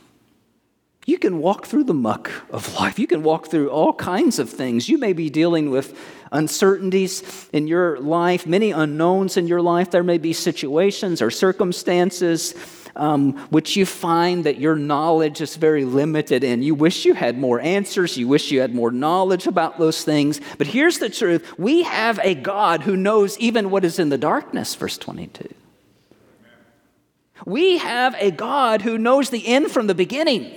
You 1.04 1.18
can 1.18 1.38
walk 1.38 1.66
through 1.66 1.84
the 1.84 1.94
muck 1.94 2.30
of 2.50 2.74
life. 2.74 2.98
You 2.98 3.08
can 3.08 3.24
walk 3.24 3.48
through 3.48 3.70
all 3.70 3.92
kinds 3.92 4.38
of 4.38 4.48
things. 4.48 4.88
You 4.88 4.98
may 4.98 5.12
be 5.12 5.30
dealing 5.30 5.70
with 5.70 5.98
uncertainties 6.30 7.48
in 7.52 7.66
your 7.66 7.98
life, 7.98 8.46
many 8.46 8.70
unknowns 8.70 9.36
in 9.36 9.48
your 9.48 9.60
life. 9.60 9.90
There 9.90 10.04
may 10.04 10.18
be 10.18 10.32
situations 10.32 11.20
or 11.20 11.30
circumstances 11.30 12.54
um, 12.94 13.34
which 13.48 13.76
you 13.76 13.86
find 13.86 14.44
that 14.44 14.58
your 14.58 14.76
knowledge 14.76 15.40
is 15.40 15.56
very 15.56 15.84
limited 15.84 16.44
in. 16.44 16.62
You 16.62 16.74
wish 16.74 17.04
you 17.04 17.14
had 17.14 17.38
more 17.38 17.60
answers. 17.60 18.16
You 18.16 18.28
wish 18.28 18.50
you 18.50 18.60
had 18.60 18.74
more 18.74 18.90
knowledge 18.90 19.46
about 19.46 19.78
those 19.78 20.04
things. 20.04 20.40
But 20.58 20.66
here's 20.66 20.98
the 20.98 21.08
truth 21.08 21.58
we 21.58 21.82
have 21.82 22.20
a 22.22 22.34
God 22.34 22.82
who 22.82 22.96
knows 22.96 23.38
even 23.38 23.70
what 23.70 23.84
is 23.84 23.98
in 23.98 24.08
the 24.08 24.18
darkness, 24.18 24.74
verse 24.74 24.98
22. 24.98 25.48
We 27.44 27.78
have 27.78 28.14
a 28.18 28.30
God 28.30 28.82
who 28.82 28.98
knows 28.98 29.30
the 29.30 29.46
end 29.46 29.70
from 29.70 29.88
the 29.88 29.94
beginning 29.94 30.52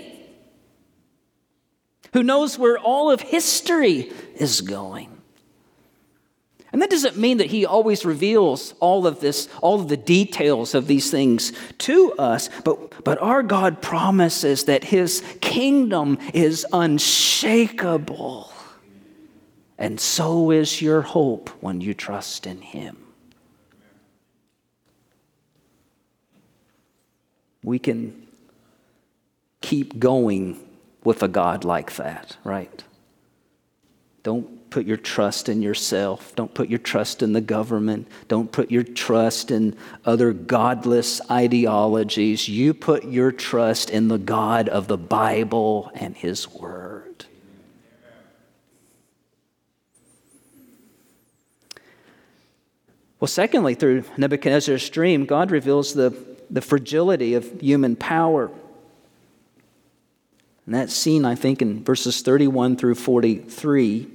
who 2.15 2.23
knows 2.23 2.57
where 2.57 2.77
all 2.77 3.11
of 3.11 3.19
history 3.19 4.09
is 4.37 4.61
going. 4.61 5.11
And 6.71 6.81
that 6.81 6.89
doesn't 6.89 7.17
mean 7.17 7.39
that 7.39 7.47
he 7.47 7.65
always 7.65 8.05
reveals 8.05 8.73
all 8.79 9.05
of 9.05 9.19
this, 9.19 9.49
all 9.61 9.81
of 9.81 9.89
the 9.89 9.97
details 9.97 10.73
of 10.73 10.87
these 10.87 11.11
things 11.11 11.51
to 11.79 12.13
us, 12.13 12.49
but, 12.63 13.03
but 13.03 13.21
our 13.21 13.43
God 13.43 13.81
promises 13.81 14.63
that 14.63 14.85
his 14.85 15.21
kingdom 15.41 16.17
is 16.33 16.65
unshakable. 16.71 18.49
And 19.77 19.99
so 19.99 20.51
is 20.51 20.81
your 20.81 21.01
hope 21.01 21.49
when 21.59 21.81
you 21.81 21.93
trust 21.93 22.47
in 22.47 22.61
him. 22.61 22.95
We 27.61 27.77
can 27.77 28.25
keep 29.59 29.99
going 29.99 30.64
with 31.05 31.23
a 31.23 31.27
God 31.29 31.63
like 31.63 31.95
that, 31.95 32.35
right? 32.43 32.83
Don't 34.23 34.69
put 34.71 34.87
your 34.87 34.97
trust 34.97 35.47
in 35.47 35.61
yourself. 35.61 36.35
Don't 36.35 36.53
put 36.53 36.67
your 36.67 36.79
trust 36.79 37.21
in 37.21 37.31
the 37.31 37.41
government. 37.41 38.07
Don't 38.27 38.51
put 38.51 38.71
your 38.71 38.83
trust 38.83 39.51
in 39.51 39.77
other 40.03 40.33
godless 40.33 41.21
ideologies. 41.29 42.49
You 42.49 42.73
put 42.73 43.05
your 43.05 43.31
trust 43.31 43.89
in 43.89 44.07
the 44.07 44.17
God 44.17 44.67
of 44.67 44.87
the 44.87 44.97
Bible 44.97 45.91
and 45.93 46.15
His 46.15 46.49
Word. 46.49 47.25
Well, 53.19 53.27
secondly, 53.27 53.75
through 53.75 54.03
Nebuchadnezzar's 54.17 54.89
dream, 54.89 55.25
God 55.25 55.51
reveals 55.51 55.93
the, 55.93 56.13
the 56.49 56.61
fragility 56.61 57.35
of 57.35 57.61
human 57.61 57.95
power. 57.95 58.51
And 60.65 60.73
that 60.73 60.89
scene, 60.89 61.25
I 61.25 61.35
think, 61.35 61.61
in 61.61 61.83
verses 61.83 62.21
31 62.21 62.77
through 62.77 62.95
43, 62.95 64.07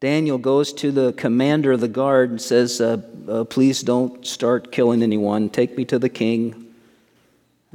Daniel 0.00 0.38
goes 0.38 0.72
to 0.74 0.90
the 0.90 1.12
commander 1.12 1.72
of 1.72 1.80
the 1.80 1.88
guard 1.88 2.30
and 2.30 2.40
says, 2.40 2.80
uh, 2.80 3.00
uh, 3.28 3.44
Please 3.44 3.82
don't 3.82 4.26
start 4.26 4.72
killing 4.72 5.02
anyone. 5.02 5.48
Take 5.48 5.76
me 5.76 5.84
to 5.86 5.98
the 5.98 6.08
king, 6.08 6.74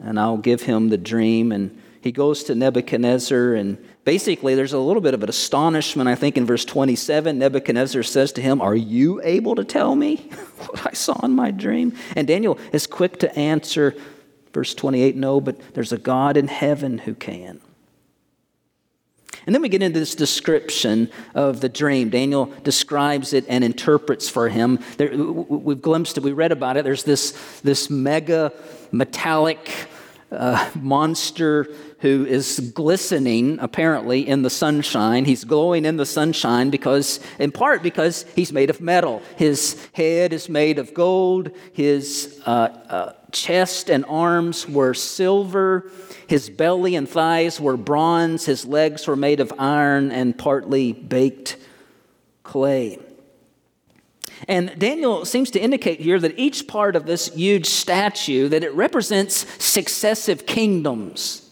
and 0.01 0.19
I'll 0.19 0.37
give 0.37 0.63
him 0.63 0.89
the 0.89 0.97
dream. 0.97 1.51
And 1.51 1.81
he 2.01 2.11
goes 2.11 2.43
to 2.45 2.55
Nebuchadnezzar, 2.55 3.53
and 3.53 3.77
basically, 4.03 4.55
there's 4.55 4.73
a 4.73 4.79
little 4.79 5.01
bit 5.01 5.13
of 5.13 5.23
an 5.23 5.29
astonishment, 5.29 6.09
I 6.09 6.15
think, 6.15 6.37
in 6.37 6.45
verse 6.45 6.65
27. 6.65 7.39
Nebuchadnezzar 7.39 8.03
says 8.03 8.33
to 8.33 8.41
him, 8.41 8.61
Are 8.61 8.75
you 8.75 9.21
able 9.23 9.55
to 9.55 9.63
tell 9.63 9.95
me 9.95 10.17
what 10.57 10.85
I 10.85 10.91
saw 10.93 11.17
in 11.25 11.33
my 11.33 11.51
dream? 11.51 11.95
And 12.15 12.27
Daniel 12.27 12.57
is 12.73 12.87
quick 12.87 13.19
to 13.19 13.33
answer, 13.37 13.95
Verse 14.53 14.73
28 14.73 15.15
no, 15.15 15.41
but 15.41 15.59
there's 15.73 15.91
a 15.91 15.97
God 15.97 16.37
in 16.37 16.47
heaven 16.47 16.99
who 16.99 17.15
can. 17.15 17.59
And 19.45 19.53
then 19.53 19.61
we 19.61 19.67
get 19.67 19.81
into 19.81 19.99
this 19.99 20.15
description 20.15 21.11
of 21.35 21.59
the 21.59 21.67
dream. 21.67 22.09
Daniel 22.09 22.45
describes 22.63 23.33
it 23.33 23.45
and 23.49 23.63
interprets 23.63 24.29
for 24.29 24.47
him. 24.47 24.79
There, 24.97 25.11
we've 25.17 25.81
glimpsed 25.81 26.17
it, 26.17 26.23
we 26.23 26.31
read 26.31 26.51
about 26.51 26.77
it. 26.77 26.83
There's 26.83 27.03
this, 27.03 27.31
this 27.61 27.89
mega 27.89 28.53
metallic 28.91 29.69
uh, 30.33 30.69
monster 30.75 31.67
who 31.99 32.25
is 32.25 32.71
glistening 32.75 33.57
apparently 33.59 34.27
in 34.27 34.41
the 34.41 34.49
sunshine. 34.49 35.25
He's 35.25 35.45
glowing 35.45 35.85
in 35.85 35.97
the 35.97 36.05
sunshine 36.05 36.69
because, 36.69 37.19
in 37.39 37.51
part, 37.51 37.81
because 37.81 38.25
he's 38.35 38.51
made 38.51 38.69
of 38.69 38.81
metal. 38.81 39.21
His 39.37 39.87
head 39.93 40.33
is 40.33 40.49
made 40.49 40.79
of 40.79 40.93
gold. 40.93 41.51
His 41.71 42.41
uh, 42.45 42.49
uh, 42.49 43.13
chest 43.31 43.89
and 43.89 44.03
arms 44.05 44.67
were 44.67 44.93
silver. 44.93 45.89
His 46.27 46.49
belly 46.49 46.95
and 46.95 47.07
thighs 47.07 47.61
were 47.61 47.77
bronze. 47.77 48.45
His 48.45 48.65
legs 48.65 49.07
were 49.07 49.15
made 49.15 49.39
of 49.39 49.53
iron 49.57 50.11
and 50.11 50.37
partly 50.37 50.91
baked 50.91 51.57
clay. 52.43 52.99
And 54.47 54.77
Daniel 54.77 55.25
seems 55.25 55.51
to 55.51 55.59
indicate 55.59 55.99
here 55.99 56.19
that 56.19 56.37
each 56.37 56.67
part 56.67 56.95
of 56.95 57.05
this 57.05 57.33
huge 57.33 57.67
statue 57.67 58.49
that 58.49 58.63
it 58.63 58.73
represents 58.73 59.45
successive 59.63 60.45
kingdoms 60.45 61.43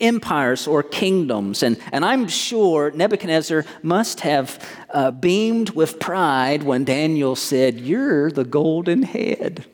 empires 0.00 0.66
or 0.66 0.82
kingdoms. 0.82 1.62
And, 1.62 1.78
and 1.92 2.04
I'm 2.04 2.28
sure 2.28 2.90
Nebuchadnezzar 2.90 3.64
must 3.82 4.20
have 4.20 4.64
uh, 4.90 5.10
beamed 5.10 5.70
with 5.70 5.98
pride 5.98 6.62
when 6.62 6.84
Daniel 6.84 7.34
said, 7.36 7.80
You're 7.80 8.30
the 8.30 8.44
golden 8.44 9.02
head. 9.02 9.66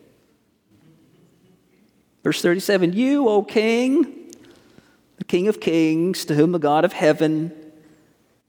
Verse 2.22 2.40
37 2.40 2.94
You, 2.94 3.28
O 3.28 3.42
king, 3.42 4.32
the 5.18 5.24
King 5.24 5.48
of 5.48 5.60
kings, 5.60 6.24
to 6.24 6.34
whom 6.34 6.52
the 6.52 6.58
God 6.58 6.84
of 6.84 6.92
heaven 6.92 7.52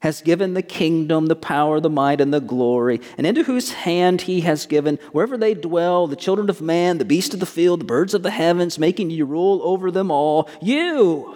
has 0.05 0.21
given 0.21 0.53
the 0.53 0.61
kingdom, 0.61 1.25
the 1.25 1.35
power, 1.35 1.79
the 1.79 1.89
might, 1.89 2.21
and 2.21 2.31
the 2.31 2.39
glory, 2.39 3.01
and 3.17 3.25
into 3.25 3.41
whose 3.41 3.73
hand 3.73 4.21
he 4.21 4.41
has 4.41 4.67
given, 4.67 4.99
wherever 5.11 5.35
they 5.35 5.55
dwell, 5.55 6.05
the 6.05 6.15
children 6.15 6.47
of 6.47 6.61
man, 6.61 6.99
the 6.99 7.03
beasts 7.03 7.33
of 7.33 7.39
the 7.39 7.45
field, 7.47 7.79
the 7.81 7.85
birds 7.85 8.13
of 8.13 8.21
the 8.21 8.29
heavens, 8.29 8.77
making 8.77 9.09
you 9.09 9.25
rule 9.25 9.59
over 9.63 9.89
them 9.89 10.11
all. 10.11 10.47
You 10.61 11.35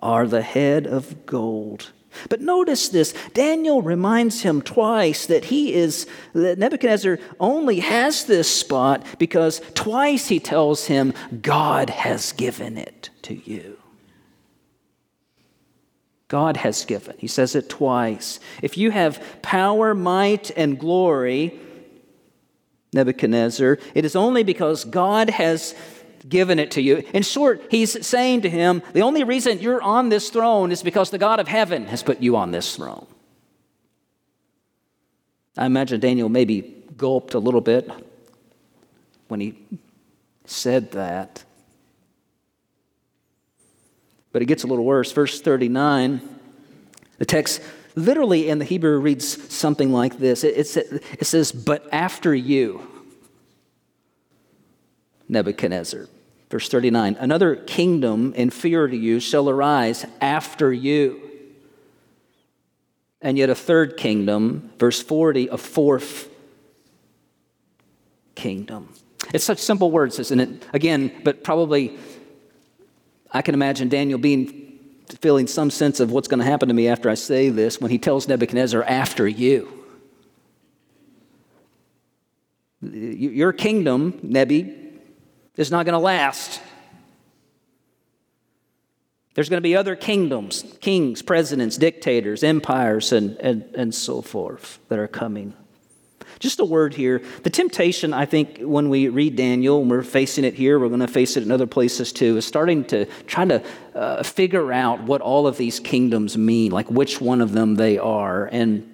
are 0.00 0.28
the 0.28 0.42
head 0.42 0.86
of 0.86 1.26
gold. 1.26 1.90
But 2.28 2.40
notice 2.40 2.88
this 2.88 3.12
Daniel 3.34 3.82
reminds 3.82 4.42
him 4.42 4.62
twice 4.62 5.26
that 5.26 5.46
he 5.46 5.74
is, 5.74 6.06
that 6.34 6.60
Nebuchadnezzar 6.60 7.18
only 7.40 7.80
has 7.80 8.26
this 8.26 8.48
spot 8.48 9.04
because 9.18 9.60
twice 9.74 10.28
he 10.28 10.38
tells 10.38 10.86
him, 10.86 11.12
God 11.42 11.90
has 11.90 12.30
given 12.30 12.78
it 12.78 13.10
to 13.22 13.34
you. 13.34 13.75
God 16.28 16.56
has 16.56 16.84
given. 16.84 17.16
He 17.18 17.28
says 17.28 17.54
it 17.54 17.68
twice. 17.68 18.40
If 18.62 18.76
you 18.76 18.90
have 18.90 19.22
power, 19.42 19.94
might, 19.94 20.50
and 20.56 20.78
glory, 20.78 21.60
Nebuchadnezzar, 22.92 23.78
it 23.94 24.04
is 24.04 24.16
only 24.16 24.42
because 24.42 24.84
God 24.84 25.30
has 25.30 25.74
given 26.28 26.58
it 26.58 26.72
to 26.72 26.82
you. 26.82 27.04
In 27.14 27.22
short, 27.22 27.62
he's 27.70 28.04
saying 28.04 28.40
to 28.42 28.50
him, 28.50 28.82
the 28.92 29.02
only 29.02 29.22
reason 29.22 29.60
you're 29.60 29.82
on 29.82 30.08
this 30.08 30.30
throne 30.30 30.72
is 30.72 30.82
because 30.82 31.10
the 31.10 31.18
God 31.18 31.38
of 31.38 31.46
heaven 31.46 31.86
has 31.86 32.02
put 32.02 32.20
you 32.20 32.36
on 32.36 32.50
this 32.50 32.74
throne. 32.74 33.06
I 35.56 35.66
imagine 35.66 36.00
Daniel 36.00 36.28
maybe 36.28 36.84
gulped 36.96 37.34
a 37.34 37.38
little 37.38 37.60
bit 37.60 37.88
when 39.28 39.40
he 39.40 39.58
said 40.44 40.92
that. 40.92 41.44
But 44.36 44.42
it 44.42 44.46
gets 44.48 44.64
a 44.64 44.66
little 44.66 44.84
worse. 44.84 45.12
Verse 45.12 45.40
39, 45.40 46.20
the 47.16 47.24
text 47.24 47.62
literally 47.94 48.50
in 48.50 48.58
the 48.58 48.66
Hebrew 48.66 48.98
reads 48.98 49.50
something 49.50 49.94
like 49.94 50.18
this 50.18 50.44
it, 50.44 50.76
it 50.76 51.26
says, 51.26 51.52
But 51.52 51.88
after 51.90 52.34
you, 52.34 52.86
Nebuchadnezzar. 55.26 56.08
Verse 56.50 56.68
39 56.68 57.16
Another 57.18 57.56
kingdom 57.56 58.34
inferior 58.36 58.86
to 58.88 58.94
you 58.94 59.20
shall 59.20 59.48
arise 59.48 60.04
after 60.20 60.70
you. 60.70 61.30
And 63.22 63.38
yet 63.38 63.48
a 63.48 63.54
third 63.54 63.96
kingdom, 63.96 64.70
verse 64.78 65.00
40, 65.02 65.48
a 65.48 65.56
fourth 65.56 66.28
kingdom. 68.34 68.92
It's 69.32 69.44
such 69.44 69.60
simple 69.60 69.90
words, 69.90 70.18
isn't 70.18 70.40
it? 70.40 70.66
Again, 70.74 71.22
but 71.24 71.42
probably 71.42 71.96
I 73.36 73.42
can 73.42 73.54
imagine 73.54 73.90
Daniel 73.90 74.18
being 74.18 74.78
feeling 75.20 75.46
some 75.46 75.70
sense 75.70 76.00
of 76.00 76.10
what's 76.10 76.26
going 76.26 76.40
to 76.40 76.46
happen 76.46 76.68
to 76.68 76.74
me 76.74 76.88
after 76.88 77.10
I 77.10 77.14
say 77.14 77.50
this 77.50 77.78
when 77.78 77.90
he 77.90 77.98
tells 77.98 78.26
Nebuchadnezzar, 78.26 78.82
after 78.82 79.28
you. 79.28 79.84
Your 82.80 83.52
kingdom, 83.52 84.18
Nebi, 84.22 84.74
is 85.54 85.70
not 85.70 85.84
going 85.84 85.92
to 85.92 85.98
last. 85.98 86.62
There's 89.34 89.50
going 89.50 89.58
to 89.58 89.68
be 89.68 89.76
other 89.76 89.96
kingdoms, 89.96 90.64
kings, 90.80 91.20
presidents, 91.20 91.76
dictators, 91.76 92.42
empires, 92.42 93.12
and, 93.12 93.36
and, 93.36 93.64
and 93.74 93.94
so 93.94 94.22
forth 94.22 94.78
that 94.88 94.98
are 94.98 95.08
coming. 95.08 95.52
Just 96.38 96.60
a 96.60 96.64
word 96.64 96.94
here. 96.94 97.22
The 97.42 97.50
temptation, 97.50 98.12
I 98.12 98.26
think, 98.26 98.60
when 98.60 98.88
we 98.88 99.08
read 99.08 99.36
Daniel, 99.36 99.80
and 99.80 99.90
we're 99.90 100.02
facing 100.02 100.44
it 100.44 100.54
here, 100.54 100.78
we're 100.78 100.88
going 100.88 101.00
to 101.00 101.08
face 101.08 101.36
it 101.36 101.42
in 101.42 101.50
other 101.50 101.66
places 101.66 102.12
too, 102.12 102.36
is 102.36 102.46
starting 102.46 102.84
to 102.86 103.06
try 103.26 103.44
to 103.44 103.62
uh, 103.94 104.22
figure 104.22 104.72
out 104.72 105.02
what 105.02 105.20
all 105.20 105.46
of 105.46 105.56
these 105.56 105.80
kingdoms 105.80 106.36
mean, 106.36 106.72
like 106.72 106.90
which 106.90 107.20
one 107.20 107.40
of 107.40 107.52
them 107.52 107.76
they 107.76 107.98
are. 107.98 108.46
And 108.46 108.92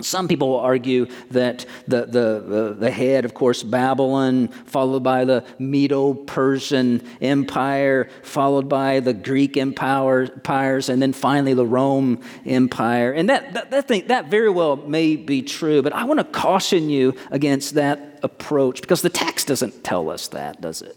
some 0.00 0.26
people 0.26 0.48
will 0.48 0.60
argue 0.60 1.06
that 1.30 1.66
the, 1.86 2.06
the, 2.06 2.76
the 2.78 2.90
head, 2.90 3.24
of 3.24 3.34
course, 3.34 3.62
Babylon, 3.62 4.48
followed 4.48 5.02
by 5.02 5.24
the 5.24 5.44
Medo 5.58 6.14
Persian 6.14 7.02
Empire, 7.20 8.08
followed 8.22 8.68
by 8.68 9.00
the 9.00 9.12
Greek 9.12 9.56
empires, 9.56 10.88
and 10.88 11.02
then 11.02 11.12
finally 11.12 11.54
the 11.54 11.66
Rome 11.66 12.20
Empire. 12.46 13.12
And 13.12 13.28
that, 13.28 13.52
that, 13.52 13.70
that, 13.70 13.88
thing, 13.88 14.06
that 14.08 14.30
very 14.30 14.50
well 14.50 14.76
may 14.76 15.16
be 15.16 15.42
true, 15.42 15.82
but 15.82 15.92
I 15.92 16.04
want 16.04 16.18
to 16.20 16.24
caution 16.24 16.88
you 16.88 17.14
against 17.30 17.74
that 17.74 18.20
approach 18.22 18.80
because 18.80 19.02
the 19.02 19.10
text 19.10 19.48
doesn't 19.48 19.84
tell 19.84 20.08
us 20.08 20.28
that, 20.28 20.60
does 20.60 20.82
it? 20.82 20.96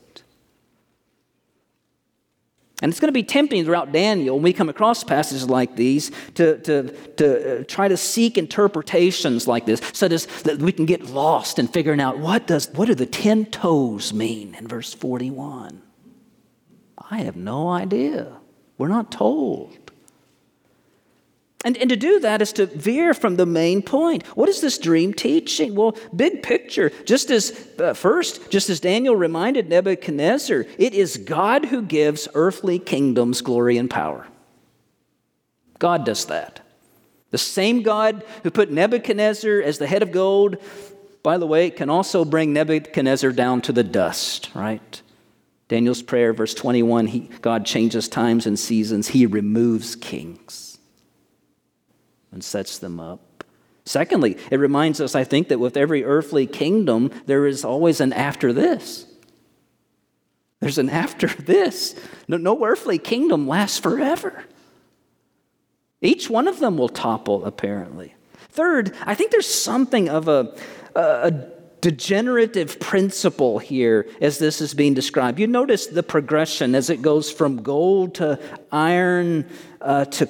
And 2.81 2.91
it's 2.91 2.99
going 2.99 3.07
to 3.07 3.13
be 3.13 3.23
tempting 3.23 3.63
throughout 3.63 3.93
Daniel 3.93 4.35
when 4.35 4.43
we 4.43 4.53
come 4.53 4.67
across 4.67 5.03
passages 5.03 5.49
like 5.49 5.75
these 5.77 6.11
to, 6.33 6.57
to, 6.59 6.91
to 7.15 7.61
uh, 7.61 7.63
try 7.67 7.87
to 7.87 7.95
seek 7.95 8.37
interpretations 8.37 9.47
like 9.47 9.65
this 9.65 9.81
so 9.93 10.09
that 10.09 10.57
we 10.59 10.73
can 10.73 10.85
get 10.85 11.05
lost 11.05 11.57
in 11.57 11.67
figuring 11.67 12.01
out 12.01 12.19
what, 12.19 12.47
does, 12.47 12.69
what 12.73 12.87
do 12.87 12.95
the 12.95 13.05
ten 13.05 13.45
toes 13.45 14.13
mean 14.13 14.55
in 14.55 14.67
verse 14.67 14.93
41. 14.93 15.81
I 17.09 17.19
have 17.19 17.37
no 17.37 17.69
idea. 17.69 18.39
We're 18.77 18.89
not 18.89 19.09
told. 19.11 19.84
And, 21.65 21.75
and 21.79 21.89
to 21.89 21.95
do 21.95 22.19
that 22.19 22.43
is 22.43 22.53
to 22.53 22.67
veer 22.67 23.15
from 23.15 23.37
the 23.37 23.47
main 23.47 23.81
point. 23.81 24.23
What 24.37 24.49
is 24.49 24.61
this 24.61 24.77
dream 24.77 25.15
teaching? 25.15 25.73
Well, 25.73 25.97
big 26.15 26.43
picture, 26.43 26.91
just 27.05 27.31
as 27.31 27.67
uh, 27.79 27.95
first, 27.95 28.51
just 28.51 28.69
as 28.69 28.79
Daniel 28.79 29.15
reminded 29.15 29.67
Nebuchadnezzar, 29.67 30.67
it 30.77 30.93
is 30.93 31.17
God 31.17 31.65
who 31.65 31.81
gives 31.81 32.27
earthly 32.35 32.77
kingdoms 32.77 33.41
glory 33.41 33.79
and 33.79 33.89
power. 33.89 34.27
God 35.79 36.05
does 36.05 36.25
that. 36.25 36.59
The 37.31 37.39
same 37.39 37.81
God 37.81 38.23
who 38.43 38.51
put 38.51 38.71
Nebuchadnezzar 38.71 39.59
as 39.59 39.79
the 39.79 39.87
head 39.87 40.03
of 40.03 40.11
gold, 40.11 40.57
by 41.23 41.39
the 41.39 41.47
way, 41.47 41.71
can 41.71 41.89
also 41.89 42.23
bring 42.23 42.53
Nebuchadnezzar 42.53 43.31
down 43.31 43.61
to 43.61 43.71
the 43.71 43.83
dust, 43.83 44.51
right? 44.53 45.01
Daniel's 45.67 46.03
prayer, 46.03 46.31
verse 46.31 46.53
21 46.53 47.07
he, 47.07 47.19
God 47.41 47.65
changes 47.65 48.07
times 48.07 48.45
and 48.45 48.59
seasons, 48.59 49.07
He 49.07 49.25
removes 49.25 49.95
kings 49.95 50.64
and 52.35 52.43
sets 52.43 52.77
them 52.77 52.99
up. 52.99 53.43
Secondly, 53.85 54.37
it 54.51 54.59
reminds 54.59 54.99
us, 55.01 55.15
I 55.15 55.23
think, 55.23 55.47
that 55.47 55.59
with 55.59 55.77
every 55.77 56.03
earthly 56.03 56.45
kingdom, 56.45 57.09
there 57.25 57.47
is 57.47 57.63
always 57.63 58.01
an 58.01 58.13
after 58.13 58.51
this. 58.51 59.07
There's 60.59 60.77
an 60.77 60.89
after 60.89 61.27
this. 61.41 61.95
No, 62.27 62.37
no 62.37 62.63
earthly 62.63 62.99
kingdom 62.99 63.47
lasts 63.47 63.79
forever. 63.79 64.43
Each 66.01 66.29
one 66.29 66.47
of 66.47 66.59
them 66.59 66.77
will 66.77 66.89
topple, 66.89 67.45
apparently. 67.45 68.13
Third, 68.49 68.93
I 69.05 69.15
think 69.15 69.31
there's 69.31 69.47
something 69.47 70.09
of 70.09 70.27
a, 70.27 70.55
a 70.95 71.31
degenerative 71.81 72.79
principle 72.79 73.59
here 73.59 74.07
as 74.19 74.39
this 74.39 74.59
is 74.59 74.73
being 74.73 74.93
described. 74.93 75.39
You 75.39 75.47
notice 75.47 75.87
the 75.87 76.03
progression 76.03 76.73
as 76.73 76.89
it 76.89 77.01
goes 77.01 77.31
from 77.31 77.61
gold 77.61 78.15
to 78.15 78.39
iron 78.71 79.47
uh, 79.81 80.05
to, 80.05 80.25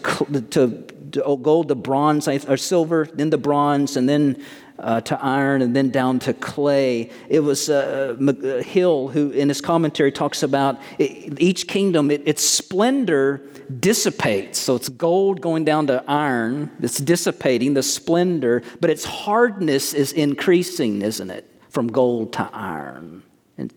to 0.52 0.68
gold 1.12 1.68
to 1.70 1.76
bronze 1.76 2.28
or 2.28 2.58
silver, 2.58 3.08
then 3.14 3.30
the 3.30 3.38
bronze, 3.38 3.98
and 3.98 4.08
then 4.08 4.44
uh, 4.80 5.02
to 5.02 5.22
iron, 5.24 5.62
and 5.62 5.76
then 5.76 5.90
down 5.90 6.20
to 6.20 6.34
clay. 6.34 7.10
It 7.30 7.40
was 7.40 7.70
uh, 7.70 8.16
uh 8.20 8.62
Hill 8.62 9.08
who, 9.10 9.32
in 9.32 9.50
his 9.50 9.62
commentary, 9.62 10.12
talks 10.12 10.44
about 10.44 10.80
it, 11.00 11.40
each 11.40 11.68
kingdom, 11.68 12.12
it, 12.12 12.24
its 12.26 12.44
splendor 12.44 13.42
dissipates. 13.80 14.60
So 14.60 14.76
it's 14.76 14.90
gold 14.90 15.42
going 15.42 15.66
down 15.66 15.88
to 15.88 16.04
iron, 16.08 16.72
it's 16.82 16.98
dissipating 16.98 17.74
the 17.74 17.84
splendor, 17.84 18.64
but 18.82 18.90
its 18.90 19.06
hardness 19.06 19.94
is 19.94 20.12
increasing, 20.12 21.02
isn't 21.02 21.30
it? 21.30 21.50
From 21.70 21.88
gold 21.88 22.34
to 22.34 22.50
iron. 22.54 23.24
And 23.58 23.72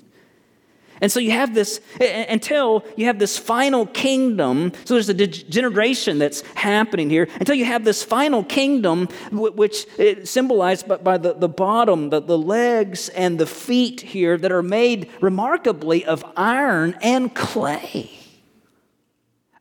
so 1.06 1.20
you 1.20 1.30
have 1.30 1.54
this, 1.54 1.80
until 2.00 2.84
you 2.96 3.06
have 3.06 3.18
this 3.18 3.38
final 3.38 3.86
kingdom, 3.86 4.72
so 4.84 4.94
there's 4.94 5.08
a 5.08 5.14
degeneration 5.14 6.18
that's 6.18 6.42
happening 6.54 7.08
here, 7.08 7.28
until 7.38 7.54
you 7.54 7.64
have 7.64 7.84
this 7.84 8.02
final 8.02 8.42
kingdom, 8.42 9.06
which 9.30 9.86
symbolized 10.24 10.88
by 11.04 11.18
the, 11.18 11.34
the 11.34 11.48
bottom, 11.48 12.10
the, 12.10 12.20
the 12.20 12.38
legs, 12.38 13.08
and 13.10 13.38
the 13.38 13.46
feet 13.46 14.00
here 14.00 14.36
that 14.36 14.52
are 14.52 14.62
made 14.62 15.10
remarkably 15.20 16.04
of 16.04 16.24
iron 16.36 16.96
and 17.02 17.34
clay. 17.34 18.10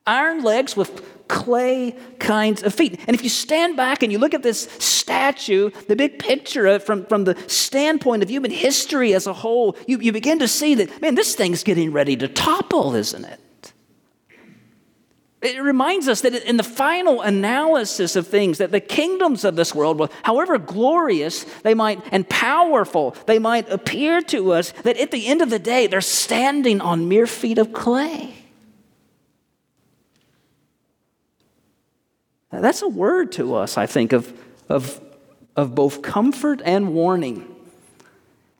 Iron 0.06 0.42
legs 0.42 0.76
with 0.76 1.17
clay 1.28 1.94
kinds 2.18 2.62
of 2.62 2.74
feet. 2.74 3.00
And 3.06 3.14
if 3.14 3.22
you 3.22 3.28
stand 3.28 3.76
back 3.76 4.02
and 4.02 4.10
you 4.10 4.18
look 4.18 4.34
at 4.34 4.42
this 4.42 4.62
statue, 4.78 5.70
the 5.86 5.96
big 5.96 6.18
picture 6.18 6.78
from, 6.80 7.06
from 7.06 7.24
the 7.24 7.36
standpoint 7.46 8.22
of 8.22 8.30
human 8.30 8.50
history 8.50 9.14
as 9.14 9.26
a 9.26 9.32
whole, 9.32 9.76
you, 9.86 9.98
you 10.00 10.12
begin 10.12 10.38
to 10.40 10.48
see 10.48 10.74
that, 10.74 11.00
man, 11.00 11.14
this 11.14 11.34
thing's 11.34 11.62
getting 11.62 11.92
ready 11.92 12.16
to 12.16 12.28
topple, 12.28 12.94
isn't 12.94 13.24
it? 13.24 13.40
It 15.40 15.62
reminds 15.62 16.08
us 16.08 16.22
that 16.22 16.34
in 16.34 16.56
the 16.56 16.64
final 16.64 17.20
analysis 17.20 18.16
of 18.16 18.26
things, 18.26 18.58
that 18.58 18.72
the 18.72 18.80
kingdoms 18.80 19.44
of 19.44 19.54
this 19.54 19.72
world, 19.72 20.10
however 20.24 20.58
glorious 20.58 21.44
they 21.62 21.74
might 21.74 22.02
and 22.10 22.28
powerful 22.28 23.14
they 23.26 23.38
might 23.38 23.70
appear 23.70 24.20
to 24.22 24.52
us, 24.52 24.72
that 24.82 24.98
at 24.98 25.12
the 25.12 25.28
end 25.28 25.40
of 25.40 25.50
the 25.50 25.60
day, 25.60 25.86
they're 25.86 26.00
standing 26.00 26.80
on 26.80 27.08
mere 27.08 27.26
feet 27.26 27.58
of 27.58 27.72
clay. 27.72 28.34
That's 32.50 32.82
a 32.82 32.88
word 32.88 33.32
to 33.32 33.54
us, 33.54 33.76
I 33.76 33.86
think, 33.86 34.12
of, 34.12 34.32
of, 34.68 35.00
of 35.54 35.74
both 35.74 36.02
comfort 36.02 36.62
and 36.64 36.94
warning. 36.94 37.54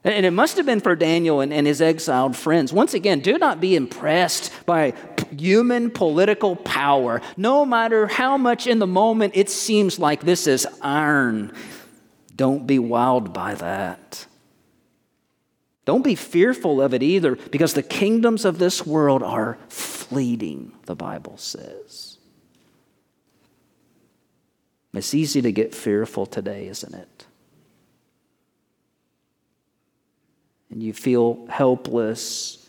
And 0.05 0.24
it 0.24 0.31
must 0.31 0.57
have 0.57 0.66
been 0.66 0.81
for 0.81 0.94
Daniel 0.94 1.40
and, 1.40 1.53
and 1.53 1.66
his 1.66 1.83
exiled 1.83 2.37
friends. 2.37 2.72
Once 2.72 2.94
again, 2.94 3.20
do 3.20 3.37
not 3.37 3.61
be 3.61 3.74
impressed 3.74 4.53
by 4.64 4.94
human 5.37 5.90
political 5.90 6.57
power, 6.57 7.20
no 7.37 7.66
matter 7.66 8.07
how 8.07 8.37
much 8.37 8.66
in 8.66 8.79
the 8.79 8.87
moment 8.87 9.35
it 9.37 9.51
seems 9.51 9.98
like 9.98 10.22
this 10.22 10.46
is 10.46 10.66
iron. 10.81 11.53
Don't 12.37 12.66
be 12.66 12.79
wild 12.79 13.33
by 13.33 13.55
that. 13.57 14.27
Don't 15.85 16.05
be 16.05 16.14
fearful 16.14 16.81
of 16.81 16.94
it 16.94 17.03
either, 17.03 17.35
because 17.35 17.74
the 17.74 17.83
kingdoms 17.83 18.44
of 18.44 18.59
this 18.59 18.87
world 18.87 19.22
are 19.22 19.59
fleeting, 19.68 20.72
the 20.87 20.94
Bible 20.94 21.37
says. 21.37 22.08
It's 24.94 25.14
easy 25.14 25.42
to 25.42 25.53
get 25.53 25.74
fearful 25.74 26.27
today, 26.27 26.66
isn't 26.68 26.94
it? 26.94 27.27
And 30.70 30.83
you 30.83 30.92
feel 30.92 31.46
helpless 31.48 32.66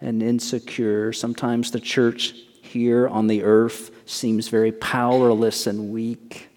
and 0.00 0.22
insecure. 0.22 1.12
Sometimes 1.12 1.70
the 1.70 1.80
church 1.80 2.34
here 2.62 3.08
on 3.08 3.26
the 3.26 3.42
earth 3.44 3.90
seems 4.06 4.48
very 4.48 4.72
powerless 4.72 5.66
and 5.66 5.90
weak. 5.90 6.48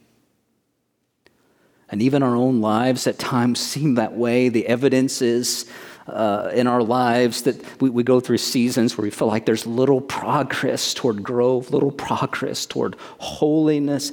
And 1.90 2.02
even 2.02 2.24
our 2.24 2.36
own 2.36 2.60
lives 2.60 3.08
at 3.08 3.18
times 3.18 3.60
seem 3.60 3.96
that 3.96 4.14
way. 4.14 4.50
The 4.50 4.68
evidence 4.68 5.22
is 5.22 5.70
uh, 6.08 6.52
in 6.54 6.68
our 6.68 6.82
lives 6.82 7.44
that 7.44 7.82
we, 7.82 7.90
we 7.90 8.04
go 8.04 8.20
through 8.20 8.38
seasons 8.38 8.98
where 8.98 9.04
we 9.04 9.10
feel 9.10 9.28
like 9.28 9.46
there's 9.46 9.66
little 9.66 10.02
progress 10.02 10.94
toward 10.94 11.24
growth, 11.24 11.72
little 11.72 11.92
progress 11.92 12.66
toward 12.66 12.96
holiness. 13.20 14.12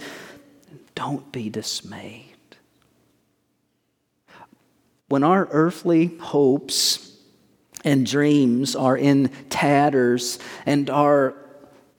Don't 0.94 1.30
be 1.33 1.48
dismayed. 1.50 2.26
When 5.09 5.22
our 5.22 5.48
earthly 5.50 6.16
hopes 6.20 7.16
and 7.85 8.07
dreams 8.07 8.74
are 8.74 8.96
in 8.96 9.28
tatters 9.50 10.38
and 10.64 10.88
our 10.88 11.35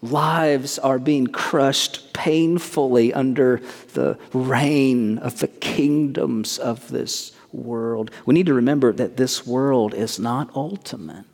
lives 0.01 0.79
are 0.79 0.99
being 0.99 1.27
crushed 1.27 2.13
painfully 2.13 3.13
under 3.13 3.61
the 3.93 4.17
reign 4.33 5.17
of 5.19 5.39
the 5.39 5.47
kingdoms 5.47 6.57
of 6.57 6.89
this 6.89 7.31
world. 7.51 8.11
We 8.25 8.33
need 8.33 8.45
to 8.47 8.53
remember 8.53 8.91
that 8.93 9.17
this 9.17 9.45
world 9.45 9.93
is 9.93 10.19
not 10.19 10.55
ultimate. 10.55 11.25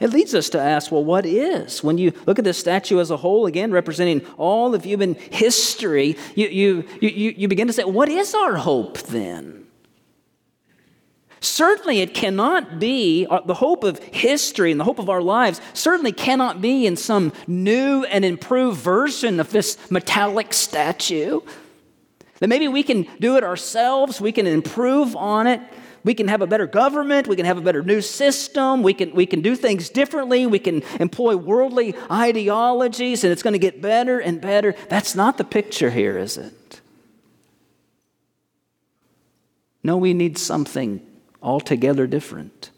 It 0.00 0.10
leads 0.10 0.34
us 0.34 0.50
to 0.50 0.60
ask, 0.60 0.92
well, 0.92 1.04
what 1.04 1.24
is? 1.24 1.82
When 1.82 1.98
you 1.98 2.12
look 2.26 2.38
at 2.38 2.44
this 2.44 2.58
statue 2.58 3.00
as 3.00 3.10
a 3.10 3.16
whole, 3.16 3.46
again, 3.46 3.72
representing 3.72 4.24
all 4.36 4.74
of 4.74 4.84
human 4.84 5.14
history, 5.14 6.16
you, 6.34 6.48
you, 6.48 6.88
you, 7.00 7.34
you 7.36 7.48
begin 7.48 7.66
to 7.66 7.72
say, 7.72 7.84
what 7.84 8.08
is 8.08 8.34
our 8.34 8.56
hope 8.56 8.98
then? 8.98 9.66
Certainly, 11.40 12.00
it 12.00 12.14
cannot 12.14 12.78
be 12.80 13.26
uh, 13.28 13.40
the 13.40 13.54
hope 13.54 13.84
of 13.84 13.98
history 13.98 14.70
and 14.70 14.80
the 14.80 14.84
hope 14.84 14.98
of 14.98 15.08
our 15.08 15.22
lives, 15.22 15.60
certainly 15.74 16.12
cannot 16.12 16.60
be 16.60 16.86
in 16.86 16.96
some 16.96 17.32
new 17.46 18.04
and 18.04 18.24
improved 18.24 18.80
version 18.80 19.38
of 19.38 19.50
this 19.50 19.78
metallic 19.90 20.52
statue. 20.52 21.40
That 22.40 22.48
maybe 22.48 22.68
we 22.68 22.82
can 22.82 23.06
do 23.20 23.36
it 23.36 23.44
ourselves, 23.44 24.20
we 24.20 24.32
can 24.32 24.46
improve 24.46 25.14
on 25.14 25.46
it. 25.46 25.60
We 26.06 26.14
can 26.14 26.28
have 26.28 26.40
a 26.40 26.46
better 26.46 26.68
government, 26.68 27.26
we 27.26 27.34
can 27.34 27.46
have 27.46 27.58
a 27.58 27.60
better 27.60 27.82
new 27.82 28.00
system, 28.00 28.84
we 28.84 28.94
can, 28.94 29.12
we 29.12 29.26
can 29.26 29.42
do 29.42 29.56
things 29.56 29.88
differently, 29.88 30.46
we 30.46 30.60
can 30.60 30.84
employ 31.00 31.36
worldly 31.36 31.96
ideologies, 32.08 33.24
and 33.24 33.32
it's 33.32 33.42
going 33.42 33.54
to 33.54 33.58
get 33.58 33.82
better 33.82 34.20
and 34.20 34.40
better. 34.40 34.76
That's 34.88 35.16
not 35.16 35.36
the 35.36 35.42
picture 35.42 35.90
here, 35.90 36.16
is 36.16 36.36
it? 36.36 36.80
No, 39.82 39.96
we 39.96 40.14
need 40.14 40.38
something 40.38 41.04
altogether 41.42 42.06
different. 42.06 42.70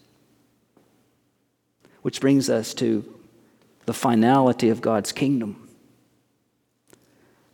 Which 2.00 2.22
brings 2.22 2.48
us 2.48 2.72
to 2.74 3.04
the 3.84 3.92
finality 3.92 4.70
of 4.70 4.80
God's 4.80 5.12
kingdom. 5.12 5.68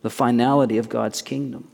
The 0.03 0.09
finality 0.09 0.77
of 0.77 0.87
God's 0.87 1.21
kingdom. 1.21 1.69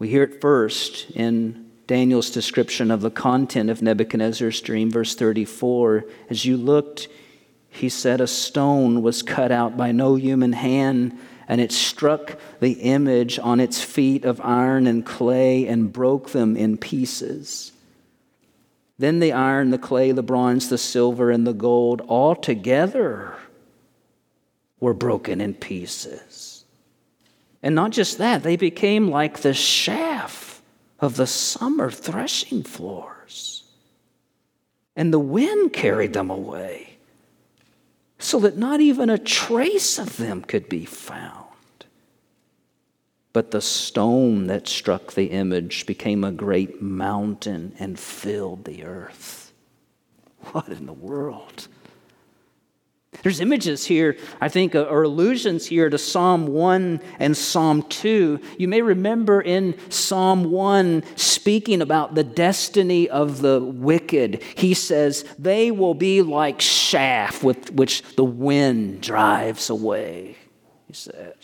We 0.00 0.08
hear 0.08 0.22
it 0.22 0.40
first 0.40 1.10
in 1.10 1.70
Daniel's 1.86 2.30
description 2.30 2.90
of 2.90 3.02
the 3.02 3.10
content 3.10 3.68
of 3.68 3.82
Nebuchadnezzar's 3.82 4.62
dream, 4.62 4.90
verse 4.90 5.14
34. 5.14 6.06
As 6.30 6.46
you 6.46 6.56
looked, 6.56 7.08
he 7.68 7.90
said, 7.90 8.18
A 8.22 8.26
stone 8.26 9.02
was 9.02 9.22
cut 9.22 9.52
out 9.52 9.76
by 9.76 9.92
no 9.92 10.14
human 10.14 10.54
hand 10.54 11.18
and 11.46 11.60
it 11.60 11.70
struck 11.70 12.38
the 12.60 12.72
image 12.80 13.38
on 13.40 13.60
its 13.60 13.82
feet 13.82 14.24
of 14.24 14.40
iron 14.40 14.86
and 14.86 15.04
clay 15.04 15.66
and 15.66 15.92
broke 15.92 16.30
them 16.30 16.56
in 16.56 16.78
pieces. 16.78 17.72
Then 18.98 19.18
the 19.18 19.32
iron, 19.32 19.70
the 19.70 19.76
clay, 19.76 20.12
the 20.12 20.22
bronze, 20.22 20.70
the 20.70 20.78
silver, 20.78 21.30
and 21.30 21.46
the 21.46 21.52
gold 21.52 22.00
all 22.08 22.34
together 22.34 23.34
were 24.78 24.94
broken 24.94 25.42
in 25.42 25.52
pieces. 25.52 26.39
And 27.62 27.74
not 27.74 27.90
just 27.90 28.18
that, 28.18 28.42
they 28.42 28.56
became 28.56 29.10
like 29.10 29.40
the 29.40 29.54
chaff 29.54 30.62
of 30.98 31.16
the 31.16 31.26
summer 31.26 31.90
threshing 31.90 32.62
floors. 32.62 33.64
And 34.96 35.12
the 35.12 35.18
wind 35.18 35.72
carried 35.72 36.12
them 36.12 36.30
away 36.30 36.98
so 38.18 38.38
that 38.40 38.56
not 38.56 38.80
even 38.80 39.08
a 39.08 39.18
trace 39.18 39.98
of 39.98 40.16
them 40.16 40.42
could 40.42 40.68
be 40.68 40.84
found. 40.84 41.46
But 43.32 43.50
the 43.50 43.60
stone 43.60 44.46
that 44.48 44.68
struck 44.68 45.12
the 45.12 45.26
image 45.26 45.86
became 45.86 46.24
a 46.24 46.32
great 46.32 46.82
mountain 46.82 47.74
and 47.78 47.98
filled 47.98 48.64
the 48.64 48.84
earth. 48.84 49.52
What 50.52 50.68
in 50.68 50.86
the 50.86 50.92
world? 50.92 51.68
There's 53.22 53.40
images 53.40 53.84
here, 53.84 54.16
I 54.40 54.48
think, 54.48 54.74
uh, 54.74 54.82
or 54.82 55.02
allusions 55.02 55.66
here 55.66 55.90
to 55.90 55.98
Psalm 55.98 56.46
1 56.46 57.00
and 57.18 57.36
Psalm 57.36 57.82
2. 57.82 58.40
You 58.56 58.68
may 58.68 58.82
remember 58.82 59.40
in 59.40 59.76
Psalm 59.90 60.44
1 60.44 61.02
speaking 61.16 61.82
about 61.82 62.14
the 62.14 62.24
destiny 62.24 63.08
of 63.08 63.42
the 63.42 63.60
wicked. 63.60 64.42
He 64.54 64.74
says, 64.74 65.24
They 65.38 65.70
will 65.70 65.94
be 65.94 66.22
like 66.22 66.60
chaff 66.60 67.42
with 67.42 67.72
which 67.72 68.02
the 68.14 68.24
wind 68.24 69.02
drives 69.02 69.68
away, 69.68 70.36
he 70.86 70.94
said. 70.94 71.34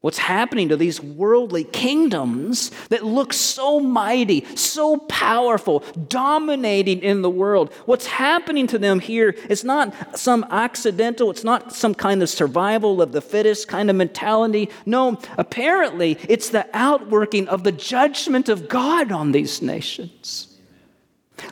What's 0.00 0.18
happening 0.18 0.68
to 0.68 0.76
these 0.76 1.02
worldly 1.02 1.64
kingdoms 1.64 2.70
that 2.88 3.04
look 3.04 3.32
so 3.32 3.80
mighty, 3.80 4.44
so 4.54 4.96
powerful, 4.96 5.80
dominating 6.06 7.00
in 7.00 7.22
the 7.22 7.30
world? 7.30 7.72
What's 7.84 8.06
happening 8.06 8.68
to 8.68 8.78
them 8.78 9.00
here 9.00 9.30
is 9.48 9.64
not 9.64 10.16
some 10.16 10.46
accidental, 10.50 11.32
it's 11.32 11.42
not 11.42 11.74
some 11.74 11.96
kind 11.96 12.22
of 12.22 12.28
survival 12.28 13.02
of 13.02 13.10
the 13.10 13.20
fittest 13.20 13.66
kind 13.66 13.90
of 13.90 13.96
mentality. 13.96 14.70
No, 14.86 15.18
apparently, 15.36 16.16
it's 16.28 16.50
the 16.50 16.68
outworking 16.72 17.48
of 17.48 17.64
the 17.64 17.72
judgment 17.72 18.48
of 18.48 18.68
God 18.68 19.10
on 19.10 19.32
these 19.32 19.60
nations. 19.60 20.56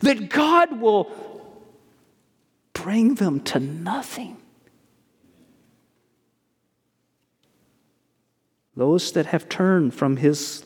That 0.03 0.29
God 0.29 0.81
will 0.81 1.11
bring 2.75 3.17
them 3.17 3.41
to 3.41 3.59
nothing. 3.59 4.37
Those 8.77 9.13
that 9.13 9.27
have 9.27 9.49
turned 9.49 9.95
from 9.95 10.17
his 10.19 10.65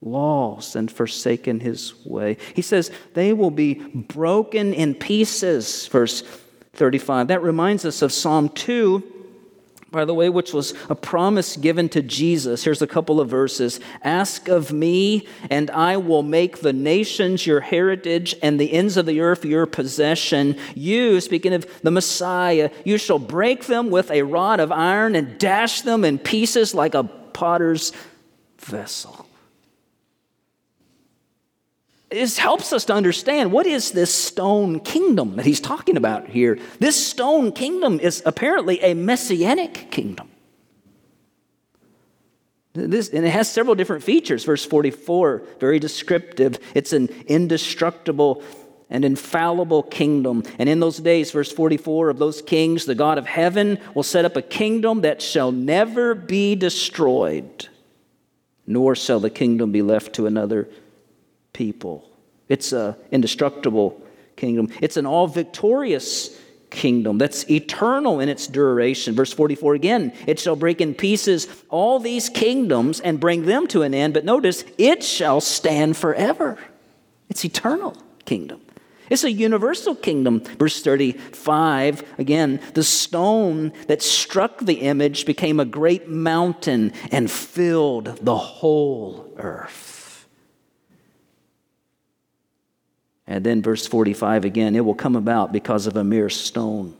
laws 0.00 0.76
and 0.76 0.90
forsaken 0.90 1.60
his 1.60 1.94
way. 2.04 2.36
He 2.54 2.62
says 2.62 2.90
they 3.14 3.32
will 3.32 3.50
be 3.50 3.74
broken 3.74 4.74
in 4.74 4.94
pieces, 4.94 5.86
verse 5.88 6.22
35. 6.74 7.28
That 7.28 7.42
reminds 7.42 7.84
us 7.84 8.02
of 8.02 8.12
Psalm 8.12 8.50
2 8.50 9.15
by 9.96 10.04
the 10.04 10.12
way, 10.12 10.28
which 10.28 10.52
was 10.52 10.74
a 10.90 10.94
promise 10.94 11.56
given 11.56 11.88
to 11.88 12.02
Jesus. 12.02 12.62
Here's 12.62 12.82
a 12.82 12.86
couple 12.86 13.18
of 13.18 13.30
verses 13.30 13.80
Ask 14.02 14.46
of 14.46 14.70
me, 14.70 15.26
and 15.48 15.70
I 15.70 15.96
will 15.96 16.22
make 16.22 16.58
the 16.58 16.74
nations 16.74 17.46
your 17.46 17.60
heritage 17.60 18.36
and 18.42 18.60
the 18.60 18.74
ends 18.74 18.98
of 18.98 19.06
the 19.06 19.22
earth 19.22 19.46
your 19.46 19.64
possession. 19.64 20.58
You, 20.74 21.22
speaking 21.22 21.54
of 21.54 21.66
the 21.82 21.90
Messiah, 21.90 22.70
you 22.84 22.98
shall 22.98 23.18
break 23.18 23.64
them 23.64 23.88
with 23.88 24.10
a 24.10 24.20
rod 24.20 24.60
of 24.60 24.70
iron 24.70 25.16
and 25.16 25.38
dash 25.38 25.80
them 25.80 26.04
in 26.04 26.18
pieces 26.18 26.74
like 26.74 26.94
a 26.94 27.04
potter's 27.04 27.92
vessel. 28.58 29.25
This 32.16 32.38
helps 32.38 32.72
us 32.72 32.86
to 32.86 32.94
understand 32.94 33.52
what 33.52 33.66
is 33.66 33.90
this 33.90 34.10
stone 34.10 34.80
kingdom 34.80 35.36
that 35.36 35.44
he's 35.44 35.60
talking 35.60 35.98
about 35.98 36.26
here. 36.26 36.58
This 36.78 37.06
stone 37.06 37.52
kingdom 37.52 38.00
is 38.00 38.22
apparently 38.24 38.82
a 38.82 38.94
messianic 38.94 39.90
kingdom. 39.90 40.30
This, 42.72 43.10
and 43.10 43.26
it 43.26 43.28
has 43.28 43.50
several 43.50 43.74
different 43.74 44.02
features. 44.02 44.44
Verse 44.44 44.64
44, 44.64 45.42
very 45.60 45.78
descriptive. 45.78 46.58
It's 46.74 46.94
an 46.94 47.08
indestructible 47.26 48.42
and 48.88 49.04
infallible 49.04 49.82
kingdom. 49.82 50.42
And 50.58 50.70
in 50.70 50.80
those 50.80 50.96
days, 50.96 51.32
verse 51.32 51.52
44, 51.52 52.08
of 52.08 52.18
those 52.18 52.40
kings, 52.40 52.86
the 52.86 52.94
God 52.94 53.18
of 53.18 53.26
heaven 53.26 53.78
will 53.94 54.02
set 54.02 54.24
up 54.24 54.36
a 54.36 54.42
kingdom 54.42 55.02
that 55.02 55.20
shall 55.20 55.52
never 55.52 56.14
be 56.14 56.54
destroyed, 56.54 57.68
nor 58.66 58.94
shall 58.94 59.20
the 59.20 59.28
kingdom 59.28 59.70
be 59.70 59.82
left 59.82 60.14
to 60.14 60.26
another 60.26 60.66
people. 61.52 62.05
It's 62.48 62.72
an 62.72 62.96
indestructible 63.10 64.00
kingdom, 64.36 64.68
it's 64.80 64.96
an 64.96 65.06
all 65.06 65.26
victorious 65.26 66.38
kingdom 66.70 67.16
that's 67.16 67.48
eternal 67.50 68.20
in 68.20 68.28
its 68.28 68.46
duration. 68.46 69.14
Verse 69.14 69.32
44 69.32 69.74
again, 69.74 70.12
it 70.26 70.38
shall 70.38 70.56
break 70.56 70.80
in 70.80 70.94
pieces 70.94 71.48
all 71.68 71.98
these 71.98 72.28
kingdoms 72.28 73.00
and 73.00 73.20
bring 73.20 73.46
them 73.46 73.66
to 73.68 73.82
an 73.82 73.94
end. 73.94 74.14
But 74.14 74.24
notice, 74.24 74.64
it 74.76 75.02
shall 75.02 75.40
stand 75.40 75.96
forever. 75.96 76.58
It's 77.28 77.44
eternal 77.44 77.96
kingdom. 78.24 78.60
It's 79.08 79.24
a 79.24 79.30
universal 79.30 79.94
kingdom. 79.94 80.40
Verse 80.40 80.82
35 80.82 82.04
again, 82.18 82.60
the 82.74 82.82
stone 82.82 83.72
that 83.86 84.02
struck 84.02 84.58
the 84.60 84.80
image 84.80 85.26
became 85.26 85.60
a 85.60 85.64
great 85.64 86.08
mountain 86.08 86.92
and 87.10 87.30
filled 87.30 88.18
the 88.24 88.36
whole 88.36 89.32
earth. 89.36 89.85
And 93.26 93.44
then 93.44 93.62
verse 93.62 93.86
45 93.86 94.44
again, 94.44 94.76
it 94.76 94.84
will 94.84 94.94
come 94.94 95.16
about 95.16 95.52
because 95.52 95.86
of 95.86 95.96
a 95.96 96.04
mere 96.04 96.28
stone. 96.28 96.96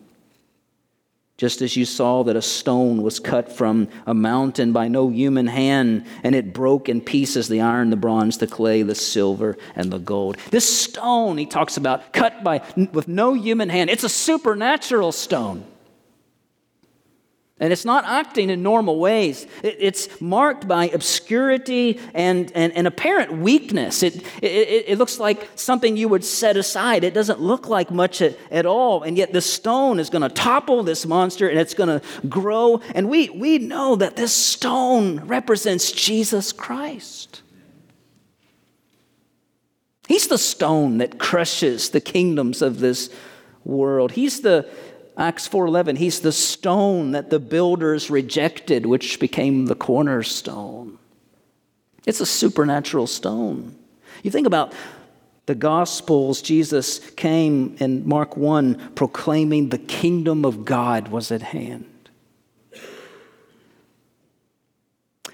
Just 1.36 1.60
as 1.60 1.76
you 1.76 1.84
saw 1.84 2.22
that 2.24 2.34
a 2.34 2.40
stone 2.40 3.02
was 3.02 3.20
cut 3.20 3.52
from 3.52 3.88
a 4.06 4.14
mountain 4.14 4.72
by 4.72 4.88
no 4.88 5.10
human 5.10 5.46
hand, 5.46 6.06
and 6.24 6.34
it 6.34 6.54
broke 6.54 6.88
in 6.88 7.02
pieces 7.02 7.48
the 7.48 7.60
iron, 7.60 7.90
the 7.90 7.96
bronze, 7.96 8.38
the 8.38 8.46
clay, 8.46 8.80
the 8.80 8.94
silver, 8.94 9.58
and 9.74 9.92
the 9.92 9.98
gold. 9.98 10.38
This 10.50 10.80
stone, 10.80 11.36
he 11.36 11.44
talks 11.44 11.76
about, 11.76 12.14
cut 12.14 12.42
by 12.42 12.62
with 12.92 13.06
no 13.06 13.34
human 13.34 13.68
hand. 13.68 13.90
It's 13.90 14.04
a 14.04 14.08
supernatural 14.08 15.12
stone. 15.12 15.64
And 17.58 17.72
it's 17.72 17.86
not 17.86 18.04
acting 18.04 18.50
in 18.50 18.62
normal 18.62 18.98
ways. 18.98 19.46
It's 19.62 20.20
marked 20.20 20.68
by 20.68 20.88
obscurity 20.88 21.98
and, 22.12 22.52
and, 22.54 22.70
and 22.74 22.86
apparent 22.86 23.32
weakness. 23.38 24.02
It, 24.02 24.16
it, 24.42 24.84
it, 24.88 24.98
looks 24.98 25.18
like 25.18 25.48
something 25.54 25.96
you 25.96 26.06
would 26.08 26.22
set 26.22 26.58
aside. 26.58 27.02
It 27.02 27.14
doesn't 27.14 27.40
look 27.40 27.66
like 27.66 27.90
much 27.90 28.20
at, 28.20 28.36
at 28.50 28.66
all. 28.66 29.04
And 29.04 29.16
yet, 29.16 29.32
the 29.32 29.40
stone 29.40 29.98
is 29.98 30.10
going 30.10 30.20
to 30.20 30.28
topple 30.28 30.82
this 30.82 31.06
monster 31.06 31.48
and 31.48 31.58
it's 31.58 31.72
going 31.72 31.98
to 31.98 32.28
grow. 32.28 32.82
And 32.94 33.08
we, 33.08 33.30
we 33.30 33.56
know 33.56 33.96
that 33.96 34.16
this 34.16 34.34
stone 34.34 35.20
represents 35.20 35.90
Jesus 35.92 36.52
Christ. 36.52 37.40
He's 40.08 40.28
the 40.28 40.38
stone 40.38 40.98
that 40.98 41.18
crushes 41.18 41.88
the 41.88 42.02
kingdoms 42.02 42.60
of 42.60 42.80
this 42.80 43.08
world. 43.64 44.12
He's 44.12 44.42
the 44.42 44.68
Acts 45.16 45.48
4:11 45.48 45.96
he's 45.96 46.20
the 46.20 46.32
stone 46.32 47.12
that 47.12 47.30
the 47.30 47.38
builders 47.38 48.10
rejected 48.10 48.84
which 48.84 49.18
became 49.18 49.66
the 49.66 49.74
cornerstone. 49.74 50.98
It's 52.04 52.20
a 52.20 52.26
supernatural 52.26 53.06
stone. 53.06 53.74
You 54.22 54.30
think 54.30 54.46
about 54.46 54.72
the 55.46 55.54
gospels 55.54 56.42
Jesus 56.42 56.98
came 57.10 57.76
in 57.78 58.06
Mark 58.06 58.36
1 58.36 58.92
proclaiming 58.94 59.70
the 59.70 59.78
kingdom 59.78 60.44
of 60.44 60.64
God 60.64 61.08
was 61.08 61.30
at 61.30 61.42
hand. 61.42 61.86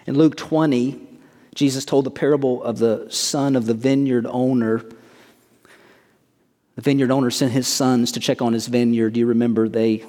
In 0.06 0.16
Luke 0.16 0.36
20 0.36 1.08
Jesus 1.54 1.84
told 1.84 2.06
the 2.06 2.10
parable 2.10 2.62
of 2.62 2.78
the 2.78 3.06
son 3.10 3.56
of 3.56 3.66
the 3.66 3.74
vineyard 3.74 4.26
owner 4.26 4.84
vineyard 6.82 7.10
owner 7.10 7.30
sent 7.30 7.52
his 7.52 7.68
sons 7.68 8.12
to 8.12 8.20
check 8.20 8.42
on 8.42 8.52
his 8.52 8.66
vineyard. 8.66 9.14
Do 9.14 9.20
you 9.20 9.26
remember 9.26 9.68
they 9.68 10.04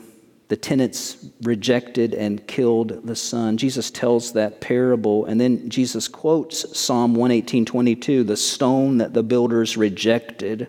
the 0.53 0.57
tenants 0.57 1.25
rejected 1.41 2.13
and 2.13 2.45
killed 2.45 3.07
the 3.07 3.15
son. 3.15 3.57
Jesus 3.57 3.89
tells 3.89 4.33
that 4.33 4.61
parable, 4.61 5.25
and 5.25 5.41
then 5.41 5.67
Jesus 5.67 6.07
quotes 6.07 6.77
Psalm 6.77 7.15
118 7.15 7.65
22, 7.65 8.23
the 8.23 8.37
stone 8.37 8.99
that 8.99 9.13
the 9.13 9.23
builders 9.23 9.77
rejected, 9.77 10.67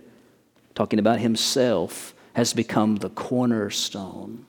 talking 0.75 0.99
about 0.99 1.19
himself, 1.19 2.15
has 2.33 2.55
become 2.55 2.97
the 2.97 3.11
cornerstone. 3.11 4.47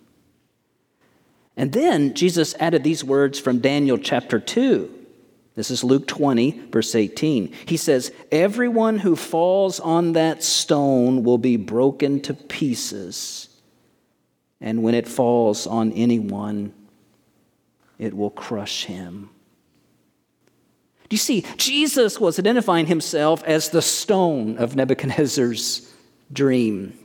And 1.57 1.73
then 1.73 2.13
Jesus 2.13 2.55
added 2.57 2.85
these 2.85 3.03
words 3.03 3.37
from 3.37 3.59
Daniel 3.59 3.97
chapter 3.97 4.39
2. 4.39 4.94
This 5.55 5.71
is 5.71 5.83
Luke 5.85 6.05
20, 6.05 6.67
verse 6.69 6.95
18. 6.95 7.53
He 7.65 7.77
says, 7.77 8.11
Everyone 8.31 8.99
who 8.99 9.15
falls 9.15 9.79
on 9.79 10.13
that 10.13 10.43
stone 10.43 11.23
will 11.23 11.37
be 11.37 11.55
broken 11.55 12.19
to 12.21 12.33
pieces, 12.33 13.47
and 14.59 14.83
when 14.83 14.93
it 14.93 15.07
falls 15.07 15.65
on 15.65 15.93
anyone, 15.93 16.73
it 17.97 18.13
will 18.13 18.31
crush 18.31 18.85
him. 18.85 19.29
Do 21.07 21.13
you 21.13 21.19
see? 21.19 21.45
Jesus 21.55 22.19
was 22.19 22.39
identifying 22.39 22.87
himself 22.87 23.43
as 23.43 23.69
the 23.69 23.81
stone 23.81 24.57
of 24.57 24.75
Nebuchadnezzar's 24.75 25.89
dream. 26.33 26.97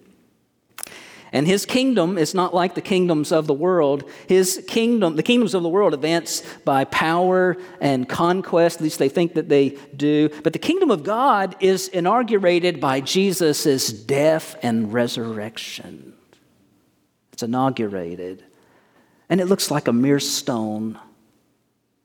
And 1.33 1.47
his 1.47 1.65
kingdom 1.65 2.19
is 2.19 2.35
not 2.35 2.55
like 2.55 2.75
the 2.75 2.81
kingdoms 2.81 3.31
of 3.31 3.47
the 3.47 3.55
world. 3.55 4.09
His 4.27 4.65
kingdom, 4.67 5.17
the 5.17 5.23
kingdoms 5.23 5.55
of 5.55 5.63
the 5.63 5.69
world 5.69 5.95
advance 5.95 6.43
by 6.65 6.85
power 6.85 7.57
and 7.81 8.09
conquest, 8.09 8.79
at 8.79 8.83
least 8.83 8.99
they 8.99 9.09
think 9.09 9.35
that 9.35 9.49
they 9.49 9.71
do. 9.97 10.29
But 10.43 10.53
the 10.53 10.59
kingdom 10.59 10.91
of 10.91 11.05
God 11.05 11.55
is 11.61 11.89
inaugurated 11.89 12.81
by 12.81 13.01
Jesus' 13.01 13.93
death 13.93 14.57
and 14.63 14.93
resurrection. 14.93 16.15
It's 17.33 17.45
inaugurated. 17.45 18.45
And 19.29 19.41
it 19.41 19.47
looks 19.47 19.71
like 19.71 19.87
a 19.87 19.93
mere 19.93 20.21
stone. 20.21 20.99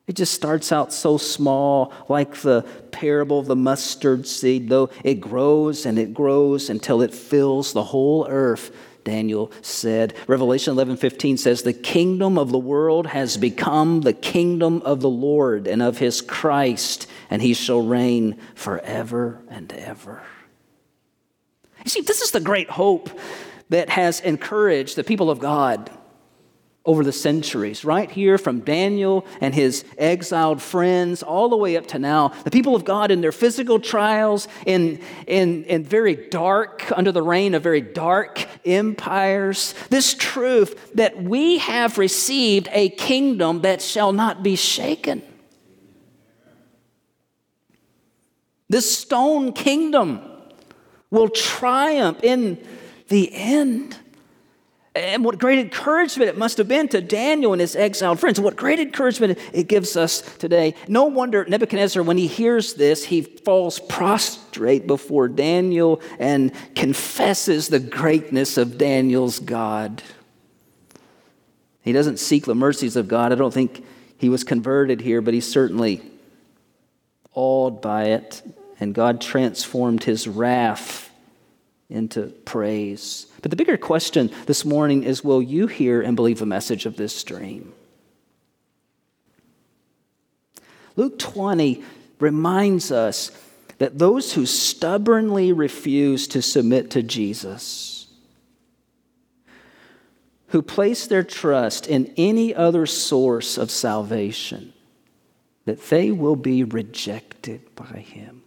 It 0.05 0.15
just 0.15 0.35
starts 0.35 0.71
out 0.71 0.93
so 0.93 1.17
small, 1.17 1.91
like 2.07 2.35
the 2.35 2.61
parable 2.91 3.39
of 3.39 3.47
the 3.47 3.55
mustard 3.55 4.27
seed, 4.27 4.69
though 4.69 4.91
it 5.03 5.15
grows 5.15 5.87
and 5.87 5.97
it 5.97 6.13
grows 6.13 6.69
until 6.69 7.01
it 7.01 7.11
fills 7.11 7.73
the 7.73 7.85
whole 7.85 8.27
earth 8.29 8.71
Daniel 9.05 9.51
said. 9.61 10.13
Revelation 10.27 10.75
11:15 10.75 11.39
says 11.39 11.61
the 11.61 11.71
kingdom 11.71 12.37
of 12.37 12.51
the 12.51 12.57
world 12.57 13.07
has 13.07 13.37
become 13.37 14.01
the 14.01 14.11
kingdom 14.11 14.81
of 14.81 14.99
the 14.99 15.09
Lord 15.09 15.67
and 15.67 15.81
of 15.81 15.99
his 15.99 16.19
Christ 16.19 17.07
and 17.29 17.41
he 17.41 17.53
shall 17.53 17.81
reign 17.81 18.35
forever 18.55 19.39
and 19.47 19.71
ever. 19.71 20.21
You 21.85 21.89
see 21.89 22.01
this 22.01 22.21
is 22.21 22.31
the 22.31 22.41
great 22.41 22.69
hope 22.71 23.09
that 23.69 23.89
has 23.89 24.19
encouraged 24.19 24.95
the 24.97 25.03
people 25.03 25.29
of 25.29 25.39
God 25.39 25.89
over 26.85 27.03
the 27.03 27.11
centuries, 27.11 27.83
right 27.83 28.11
here 28.11 28.37
from 28.37 28.59
Daniel 28.59 29.25
and 29.41 29.55
his 29.55 29.83
exiled 29.97 30.61
friends 30.61 31.23
all 31.23 31.49
the 31.49 31.57
way 31.57 31.75
up 31.77 31.87
to 31.87 31.99
now. 31.99 32.29
The 32.43 32.51
people 32.51 32.75
of 32.75 32.85
God 32.85 33.09
in 33.09 33.21
their 33.21 33.31
physical 33.31 33.79
trials, 33.79 34.47
in, 34.65 34.99
in, 35.25 35.63
in 35.63 35.83
very 35.83 36.15
dark, 36.15 36.91
under 36.95 37.11
the 37.11 37.23
reign 37.23 37.55
of 37.55 37.63
very 37.63 37.81
dark 37.81 38.45
empires. 38.65 39.73
This 39.89 40.13
truth 40.13 40.93
that 40.93 41.21
we 41.21 41.57
have 41.57 41.97
received 41.97 42.69
a 42.71 42.89
kingdom 42.89 43.61
that 43.61 43.81
shall 43.81 44.13
not 44.13 44.43
be 44.43 44.55
shaken. 44.55 45.23
This 48.69 48.95
stone 48.97 49.53
kingdom 49.53 50.21
will 51.09 51.29
triumph 51.29 52.23
in 52.23 52.63
the 53.07 53.33
end. 53.33 53.97
And 54.95 55.25
what 55.25 55.37
great 55.37 55.59
encouragement 55.59 56.29
it 56.29 56.37
must 56.37 56.57
have 56.57 56.69
been 56.69 56.87
to 56.89 57.01
Daniel 57.01 57.51
and 57.51 57.59
his 57.59 57.75
exiled 57.75 58.19
friends. 58.19 58.39
What 58.39 58.55
great 58.55 58.79
encouragement 58.79 59.37
it 59.51 59.67
gives 59.67 59.97
us 59.97 60.21
today. 60.37 60.73
No 60.87 61.05
wonder 61.05 61.43
Nebuchadnezzar, 61.43 62.01
when 62.01 62.17
he 62.17 62.27
hears 62.27 62.75
this, 62.75 63.03
he 63.03 63.21
falls 63.21 63.77
prostrate 63.77 64.87
before 64.87 65.27
Daniel 65.27 66.01
and 66.17 66.53
confesses 66.75 67.67
the 67.67 67.79
greatness 67.79 68.57
of 68.57 68.77
Daniel's 68.77 69.39
God. 69.39 70.01
He 71.81 71.91
doesn't 71.91 72.17
seek 72.17 72.45
the 72.45 72.55
mercies 72.55 72.95
of 72.95 73.09
God. 73.09 73.33
I 73.33 73.35
don't 73.35 73.53
think 73.53 73.85
he 74.17 74.29
was 74.29 74.45
converted 74.45 75.01
here, 75.01 75.21
but 75.21 75.33
he's 75.33 75.51
certainly 75.51 76.01
awed 77.33 77.81
by 77.81 78.05
it. 78.05 78.41
And 78.79 78.95
God 78.95 79.19
transformed 79.19 80.05
his 80.05 80.25
wrath 80.25 81.11
into 81.89 82.27
praise. 82.45 83.27
But 83.41 83.51
the 83.51 83.57
bigger 83.57 83.77
question 83.77 84.31
this 84.47 84.65
morning 84.65 85.03
is 85.03 85.23
will 85.23 85.41
you 85.41 85.67
hear 85.67 86.01
and 86.01 86.15
believe 86.15 86.39
the 86.39 86.45
message 86.45 86.85
of 86.85 86.97
this 86.97 87.23
dream? 87.23 87.73
Luke 90.95 91.19
20 91.19 91.83
reminds 92.19 92.91
us 92.91 93.31
that 93.77 93.99
those 93.99 94.33
who 94.33 94.45
stubbornly 94.45 95.51
refuse 95.51 96.27
to 96.29 96.41
submit 96.41 96.91
to 96.91 97.03
Jesus, 97.03 98.07
who 100.47 100.61
place 100.61 101.07
their 101.07 101.23
trust 101.23 101.85
in 101.87 102.13
any 102.15 102.55
other 102.55 102.85
source 102.85 103.57
of 103.57 103.69
salvation, 103.69 104.71
that 105.65 105.81
they 105.89 106.11
will 106.11 106.37
be 106.37 106.63
rejected 106.63 107.75
by 107.75 107.99
him. 107.99 108.44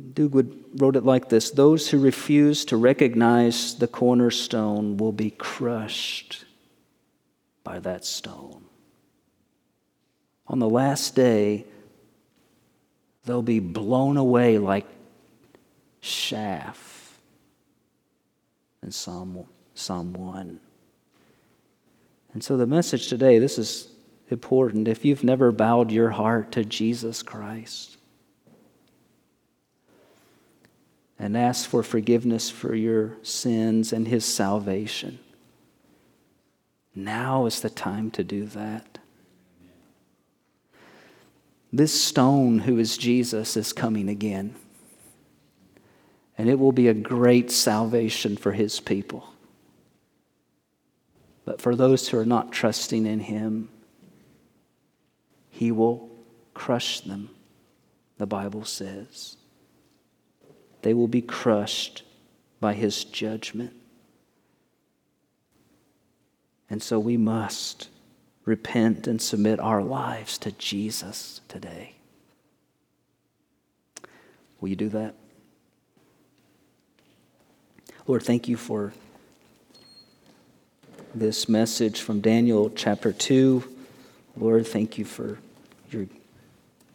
Duguid 0.00 0.80
wrote 0.80 0.96
it 0.96 1.04
like 1.04 1.28
this 1.28 1.50
Those 1.50 1.88
who 1.88 1.98
refuse 1.98 2.64
to 2.66 2.76
recognize 2.76 3.76
the 3.76 3.86
cornerstone 3.86 4.96
will 4.96 5.12
be 5.12 5.30
crushed 5.30 6.44
by 7.62 7.78
that 7.80 8.04
stone. 8.04 8.64
On 10.46 10.58
the 10.58 10.68
last 10.68 11.14
day, 11.14 11.64
they'll 13.24 13.42
be 13.42 13.60
blown 13.60 14.16
away 14.16 14.58
like 14.58 14.86
chaff 16.00 17.20
in 18.82 18.90
Psalm, 18.90 19.46
Psalm 19.74 20.12
1. 20.12 20.60
And 22.32 22.42
so, 22.42 22.56
the 22.56 22.66
message 22.66 23.08
today 23.08 23.38
this 23.38 23.58
is 23.58 23.88
important. 24.30 24.88
If 24.88 25.04
you've 25.04 25.24
never 25.24 25.52
bowed 25.52 25.90
your 25.90 26.10
heart 26.10 26.52
to 26.52 26.64
Jesus 26.64 27.22
Christ 27.22 27.98
and 31.20 31.36
ask 31.36 31.68
for 31.68 31.82
forgiveness 31.82 32.48
for 32.48 32.74
your 32.74 33.18
sins 33.22 33.92
and 33.92 34.08
his 34.08 34.24
salvation, 34.24 35.18
now 36.94 37.44
is 37.44 37.60
the 37.60 37.68
time 37.68 38.10
to 38.12 38.24
do 38.24 38.46
that. 38.46 38.98
This 41.70 42.02
stone, 42.02 42.60
who 42.60 42.78
is 42.78 42.96
Jesus, 42.96 43.54
is 43.56 43.74
coming 43.74 44.08
again. 44.08 44.54
And 46.38 46.48
it 46.48 46.58
will 46.58 46.72
be 46.72 46.88
a 46.88 46.94
great 46.94 47.50
salvation 47.50 48.38
for 48.38 48.52
his 48.52 48.80
people. 48.80 49.28
But 51.44 51.60
for 51.60 51.76
those 51.76 52.08
who 52.08 52.18
are 52.18 52.24
not 52.24 52.50
trusting 52.50 53.04
in 53.04 53.20
him, 53.20 53.68
he 55.50 55.70
will 55.70 56.08
crush 56.54 57.00
them, 57.00 57.28
the 58.16 58.26
Bible 58.26 58.64
says. 58.64 59.36
They 60.82 60.94
will 60.94 61.08
be 61.08 61.22
crushed 61.22 62.02
by 62.60 62.74
his 62.74 63.04
judgment. 63.04 63.72
And 66.68 66.82
so 66.82 66.98
we 66.98 67.16
must 67.16 67.88
repent 68.44 69.06
and 69.06 69.20
submit 69.20 69.60
our 69.60 69.82
lives 69.82 70.38
to 70.38 70.52
Jesus 70.52 71.40
today. 71.48 71.94
Will 74.60 74.68
you 74.68 74.76
do 74.76 74.88
that? 74.90 75.14
Lord, 78.06 78.22
thank 78.22 78.48
you 78.48 78.56
for 78.56 78.92
this 81.14 81.48
message 81.48 82.00
from 82.00 82.20
Daniel 82.20 82.70
chapter 82.70 83.12
2. 83.12 83.64
Lord, 84.36 84.66
thank 84.66 84.98
you 84.98 85.04
for 85.04 85.38
you're 85.90 86.06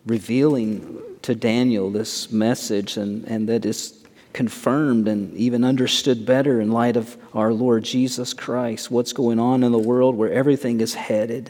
revealing 0.05 1.01
to 1.25 1.33
Daniel 1.33 1.89
this 1.89 2.31
message 2.31 2.97
and, 2.97 3.25
and 3.25 3.49
that 3.49 3.65
is 3.65 4.03
confirmed 4.31 5.07
and 5.07 5.35
even 5.35 5.63
understood 5.63 6.23
better 6.23 6.61
in 6.61 6.69
light 6.71 6.95
of 6.95 7.17
our 7.33 7.51
Lord 7.51 7.83
Jesus 7.83 8.31
Christ, 8.31 8.91
what's 8.91 9.11
going 9.11 9.39
on 9.39 9.63
in 9.63 9.71
the 9.71 9.79
world 9.79 10.15
where 10.15 10.31
everything 10.31 10.81
is 10.81 10.93
headed. 10.93 11.49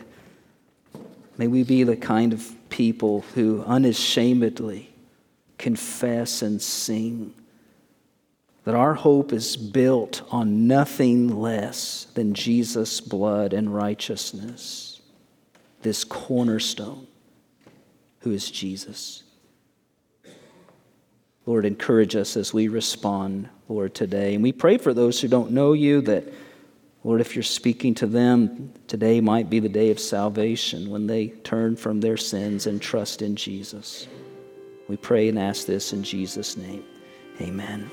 May 1.38 1.48
we 1.48 1.64
be 1.64 1.84
the 1.84 1.98
kind 1.98 2.32
of 2.32 2.56
people 2.70 3.26
who 3.34 3.64
unashamedly 3.64 4.94
confess 5.58 6.42
and 6.42 6.62
sing 6.62 7.34
that 8.64 8.76
our 8.76 8.94
hope 8.94 9.34
is 9.34 9.58
built 9.58 10.22
on 10.32 10.68
nothing 10.68 11.38
less 11.38 12.08
than 12.14 12.34
Jesus' 12.34 13.02
blood 13.02 13.52
and 13.52 13.76
righteousness, 13.76 15.02
this 15.82 16.06
cornerstone 16.06 17.08
who 18.20 18.32
is 18.32 18.50
Jesus. 18.50 19.25
Lord, 21.46 21.66
encourage 21.66 22.16
us 22.16 22.36
as 22.38 22.54
we 22.54 22.68
respond, 22.68 23.50
Lord, 23.70 23.94
today. 23.94 24.34
And 24.34 24.44
we 24.44 24.52
pray 24.52 24.78
for 24.78 24.94
those 24.94 25.22
who 25.22 25.28
don't 25.28 25.52
know 25.52 25.74
you 25.74 26.02
that, 26.02 26.24
Lord, 27.04 27.22
if 27.22 27.36
you're 27.36 27.44
speaking 27.44 27.94
to 27.96 28.08
them, 28.08 28.74
today 28.88 29.22
might 29.22 29.50
be 29.50 29.60
the 29.60 29.70
day 29.70 29.92
of 29.92 30.00
salvation 30.00 30.90
when 30.90 31.06
they 31.06 31.28
turn 31.28 31.76
from 31.76 32.02
their 32.02 32.18
sins 32.18 32.66
and 32.66 32.82
trust 32.82 33.22
in 33.22 33.36
Jesus. 33.36 34.08
We 34.88 34.98
pray 34.98 35.30
and 35.30 35.38
ask 35.38 35.68
this 35.68 35.94
in 35.94 36.04
Jesus' 36.04 36.58
name. 36.58 36.84
Amen. 37.42 37.92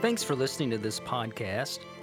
Thanks 0.00 0.22
for 0.22 0.34
listening 0.34 0.70
to 0.70 0.78
this 0.78 1.00
podcast. 1.00 1.80